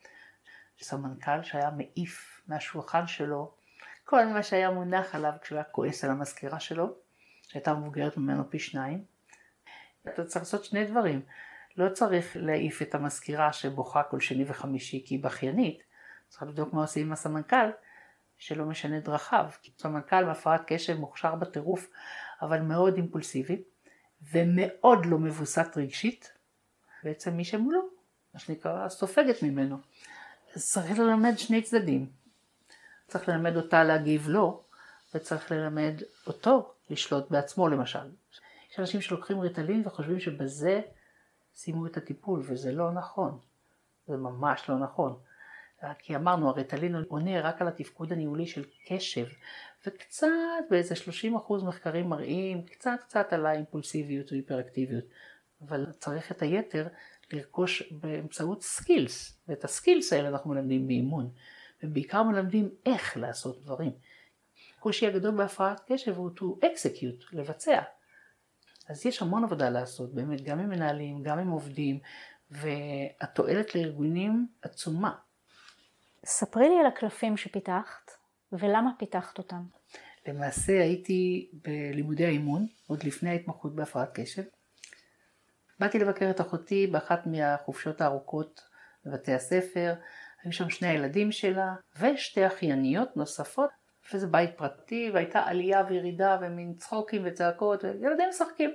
[0.79, 3.51] סמנכ"ל שהיה מעיף מהשולחן שלו
[4.09, 6.95] כל מה שהיה מונח עליו כשהוא היה כועס על המזכירה שלו,
[7.41, 9.03] שהייתה מבוגרת ממנו פי שניים.
[10.07, 11.21] אתה צריך לעשות שני דברים,
[11.77, 15.83] לא צריך להעיף את המזכירה שבוכה כל שני וחמישי כי היא בכיינית,
[16.27, 17.69] צריך לבדוק מה עושים עם הסמנכ"ל
[18.37, 19.45] שלא משנה דרכיו.
[19.77, 21.89] סמנכ"ל בהפרעת קשב מוכשר בטירוף
[22.41, 23.61] אבל מאוד אימפולסיבי
[24.31, 26.33] ומאוד לא מבוסת רגשית,
[27.03, 27.81] בעצם מי שמולו,
[28.33, 29.77] מה שנקרא, סופגת ממנו.
[30.55, 32.16] אז צריך ללמד שני צדדים.
[33.07, 34.61] צריך ללמד אותה להגיב לא,
[35.15, 38.11] וצריך ללמד אותו לשלוט בעצמו למשל.
[38.71, 40.81] יש אנשים שלוקחים ריטלין וחושבים שבזה
[41.55, 43.39] סיימו את הטיפול, וזה לא נכון.
[44.07, 45.19] זה ממש לא נכון.
[45.99, 49.25] כי אמרנו, הריטלין עונה רק על התפקוד הניהולי של קשב,
[49.87, 50.27] וקצת
[50.69, 55.03] באיזה 30% מחקרים מראים קצת קצת על האימפולסיביות והיפראקטיביות,
[55.61, 56.87] אבל צריך את היתר
[57.31, 61.29] לרכוש באמצעות skills, ואת ה skills האלה אנחנו מלמדים באימון,
[61.83, 63.91] ובעיקר מלמדים איך לעשות דברים.
[64.77, 67.81] הקושי הגדול בהפרעת קשב הוא to execute, לבצע.
[68.89, 71.99] אז יש המון עבודה לעשות, באמת, גם עם מנהלים, גם עם עובדים,
[72.51, 75.15] והתועלת לארגונים עצומה.
[76.25, 78.11] ספרי לי על הקלפים שפיתחת,
[78.51, 79.63] ולמה פיתחת אותם.
[80.27, 84.43] למעשה הייתי בלימודי האימון, עוד לפני ההתמחות בהפרעת קשב.
[85.79, 88.61] באתי לבקר את אחותי באחת מהחופשות הארוכות
[89.05, 89.93] בבתי הספר,
[90.47, 93.69] היו שם שני הילדים שלה ושתי אחייניות נוספות,
[94.13, 98.71] וזה בית פרטי והייתה עלייה וירידה ומין צחוקים וצעקות וילדים משחקים.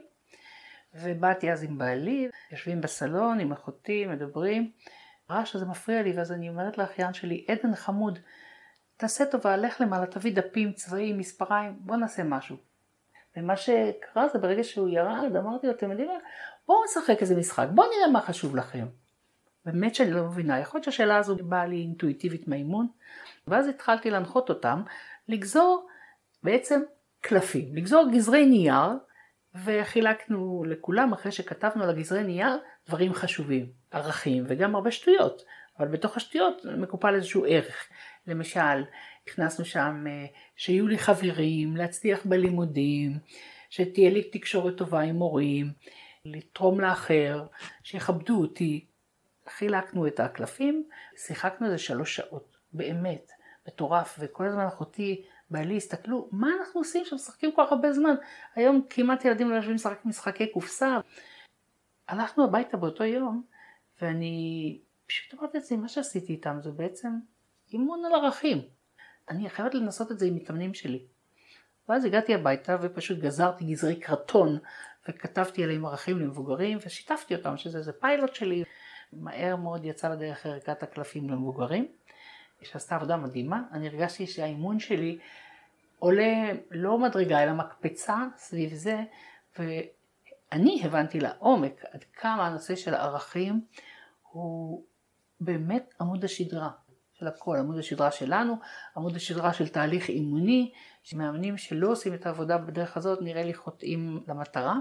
[0.95, 4.70] ובאתי אז עם בעלי, יושבים בסלון עם אחותי, מדברים,
[5.31, 8.18] רעש הזה מפריע לי ואז אני אומרת לאחיין שלי, עדן חמוד,
[8.97, 12.57] תעשה טובה, לך למעלה, תביא דפים, צבעים, מספריים, בוא נעשה משהו.
[13.37, 16.18] ומה שקרה זה ברגע שהוא ירד, אמרתי לו, אתם יודעים מה,
[16.66, 18.87] בואו נשחק איזה משחק, בואו נראה מה חשוב לכם.
[19.65, 22.87] באמת שאני לא מבינה, יכול להיות שהשאלה הזו באה לי אינטואיטיבית מהאימון,
[23.47, 24.83] ואז התחלתי להנחות אותם
[25.29, 25.89] לגזור
[26.43, 26.81] בעצם
[27.21, 28.91] קלפים, לגזור גזרי נייר,
[29.65, 32.59] וחילקנו לכולם, אחרי שכתבנו על הגזרי נייר,
[32.89, 35.43] דברים חשובים, ערכים וגם הרבה שטויות,
[35.79, 37.89] אבל בתוך השטויות מקופל איזשהו ערך.
[38.27, 38.85] למשל,
[39.27, 43.19] הכנסנו שם אה, שיהיו לי חברים, להצליח בלימודים,
[43.71, 45.73] שתהיה לי תקשורת טובה עם מורים,
[46.25, 47.47] לתרום לאחר,
[47.83, 48.87] שיכבדו אותי.
[49.49, 53.32] חילקנו את הקלפים, שיחקנו איזה שלוש שעות, באמת,
[53.68, 58.14] מטורף, וכל הזמן אחותי, בעלי, הסתכלו, מה אנחנו עושים שם, משחקים כל כך הרבה זמן.
[58.55, 60.99] היום כמעט ילדים לא יושבים לשחק משחקי קופסה.
[62.09, 63.43] הלכנו הביתה באותו יום,
[64.03, 67.09] ואני פשוט אמרתי לעצמי, מה שעשיתי איתם זה בעצם
[67.72, 68.59] אימון על ערכים.
[69.28, 71.07] אני חייבת לנסות את זה עם מתאמנים שלי.
[71.88, 74.59] ואז הגעתי הביתה ופשוט גזרתי גזרי קרטון
[75.09, 78.64] וכתבתי עליהם ערכים למבוגרים ושיתפתי אותם שזה איזה פיילוט שלי.
[79.13, 81.89] מהר מאוד יצא לדרך ערכת הקלפים למבוגרים,
[82.63, 83.63] שעשתה עבודה מדהימה.
[83.73, 85.19] אני הרגשתי שהאימון שלי
[85.99, 89.03] עולה לא מדרגה אלא מקפצה סביב זה
[89.59, 93.61] ואני הבנתי לעומק עד כמה הנושא של ערכים
[94.23, 94.85] הוא
[95.41, 96.71] באמת עמוד השדרה
[97.13, 98.57] של הכל, עמוד השדרה שלנו,
[98.97, 104.25] עמוד השדרה של תהליך אימוני, שמאמנים שלא עושים את העבודה בדרך הזאת נראה לי חוטאים
[104.29, 104.77] למטרה.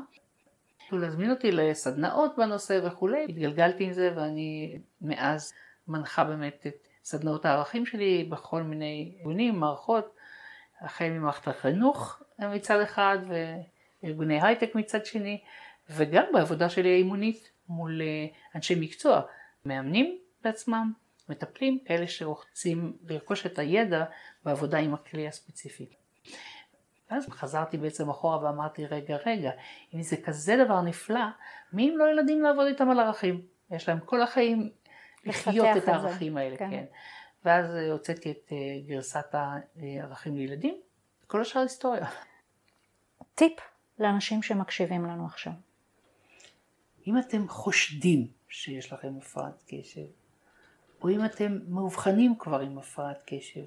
[0.97, 5.53] להזמין אותי לסדנאות בנושא וכולי, התגלגלתי עם זה ואני מאז
[5.87, 10.15] מנחה באמת את סדנאות הערכים שלי בכל מיני ארגונים, מערכות,
[10.81, 13.17] החל ממערכת החינוך מצד אחד
[14.03, 15.41] וארגוני הייטק מצד שני,
[15.89, 18.25] וגם בעבודה שלי האימונית מול אה,
[18.55, 19.21] אנשי מקצוע,
[19.65, 20.93] מאמנים בעצמם,
[21.29, 24.05] מטפלים, כאלה שרוצים לרכוש את הידע
[24.45, 26.00] בעבודה עם הכלי הספציפי.
[27.11, 29.51] ואז חזרתי בעצם אחורה ואמרתי, רגע, רגע,
[29.93, 31.25] אם זה כזה דבר נפלא,
[31.73, 33.41] מי אם לא ילדים לעבוד איתם על ערכים?
[33.71, 34.69] יש להם כל החיים
[35.25, 36.69] לחיות את הערכים האלה, כן.
[36.69, 36.85] כן.
[37.45, 38.57] ואז הוצאתי את אה,
[38.87, 40.75] גרסת הערכים לילדים,
[41.27, 42.05] כל השאר היסטוריה.
[43.35, 43.59] טיפ
[43.99, 45.53] לאנשים שמקשיבים לנו עכשיו.
[47.07, 50.05] אם אתם חושדים שיש לכם הפרעת קשב,
[51.01, 53.65] או אם אתם מאובחנים כבר עם הפרעת קשב,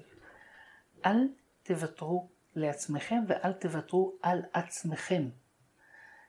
[1.05, 1.27] אל
[1.63, 5.29] תוותרו לעצמכם ואל תוותרו על עצמכם.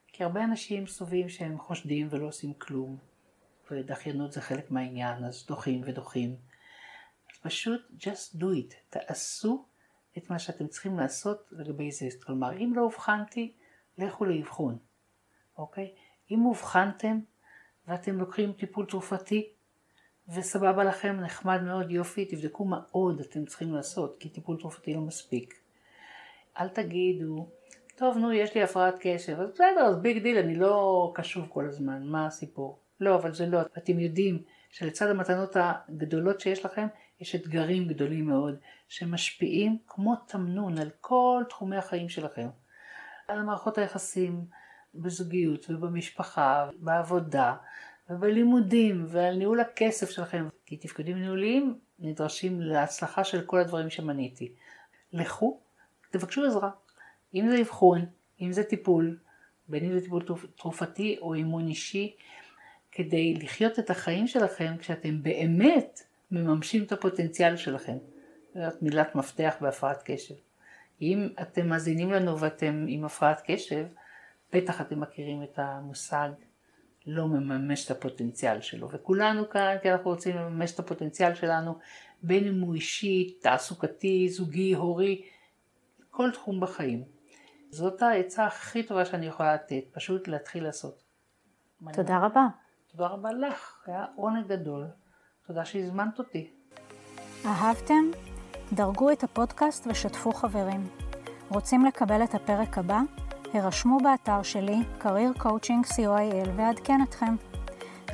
[0.06, 2.96] כי הרבה אנשים סובים שהם חושדים ולא עושים כלום,
[3.70, 6.36] ודחיינות זה חלק מהעניין, אז דוחים ודוחים.
[7.32, 9.66] אז פשוט just do it, תעשו
[10.18, 12.08] את מה שאתם צריכים לעשות לגבי זה.
[12.24, 13.52] כלומר, אם לא אובחנתי,
[13.98, 14.78] לכו לאבחון,
[15.58, 15.94] אוקיי?
[16.30, 17.18] אם אובחנתם
[17.86, 19.52] ואתם לוקחים טיפול תרופתי,
[20.28, 25.00] וסבבה לכם, נחמד מאוד, יופי, תבדקו מה עוד אתם צריכים לעשות, כי טיפול תרופתי לא
[25.00, 25.65] מספיק.
[26.60, 27.48] אל תגידו,
[27.96, 31.66] טוב נו יש לי הפרעת קשב, אז בסדר, אז big deal, אני לא קשוב כל
[31.66, 32.78] הזמן, מה הסיפור?
[33.00, 36.86] לא, אבל זה לא, אתם יודעים שלצד המתנות הגדולות שיש לכם,
[37.20, 38.54] יש אתגרים גדולים מאוד,
[38.88, 42.48] שמשפיעים כמו תמנון על כל תחומי החיים שלכם.
[43.28, 44.44] על מערכות היחסים
[44.94, 47.54] בזוגיות ובמשפחה, בעבודה,
[48.10, 54.54] ובלימודים ועל ניהול הכסף שלכם, כי תפקודים ניהוליים נדרשים להצלחה של כל הדברים שמניתי.
[55.12, 55.60] לכו,
[56.10, 56.70] תבקשו עזרה.
[57.34, 58.06] אם זה אבחון,
[58.40, 59.18] אם זה טיפול,
[59.68, 60.22] בין אם זה טיפול
[60.56, 62.16] תרופתי או אימון אישי,
[62.92, 66.00] כדי לחיות את החיים שלכם כשאתם באמת
[66.30, 67.96] מממשים את הפוטנציאל שלכם.
[68.54, 70.34] זאת מילת מפתח בהפרעת קשב.
[71.02, 73.86] אם אתם מאזינים לנו ואתם עם הפרעת קשב,
[74.52, 76.28] בטח אתם מכירים את המושג
[77.06, 78.90] לא מממש את הפוטנציאל שלו.
[78.90, 81.78] וכולנו כאן כי אנחנו רוצים לממש את הפוטנציאל שלנו,
[82.22, 85.22] בין אם הוא אישי, תעסוקתי, זוגי, הורי,
[86.16, 87.04] כל תחום בחיים.
[87.70, 91.02] זאת העצה הכי טובה שאני יכולה לתת, פשוט להתחיל לעשות.
[91.92, 92.46] תודה רבה.
[92.92, 94.86] תודה רבה לך, היה עונג גדול.
[95.46, 96.54] תודה שהזמנת אותי.
[97.46, 98.10] אהבתם?
[98.72, 100.88] דרגו את הפודקאסט ושתפו חברים.
[101.48, 103.00] רוצים לקבל את הפרק הבא?
[103.54, 107.34] הרשמו באתר שלי, career coaching co.il ואעדכן אתכם.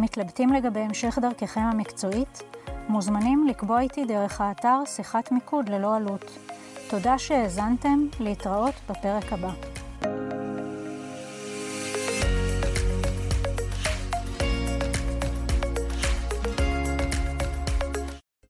[0.01, 2.43] מתלבטים לגבי המשך דרככם המקצועית?
[2.89, 6.39] מוזמנים לקבוע איתי דרך האתר שיחת מיקוד ללא עלות.
[6.93, 9.82] תודה שהאזנתם, להתראות בפרק הבא.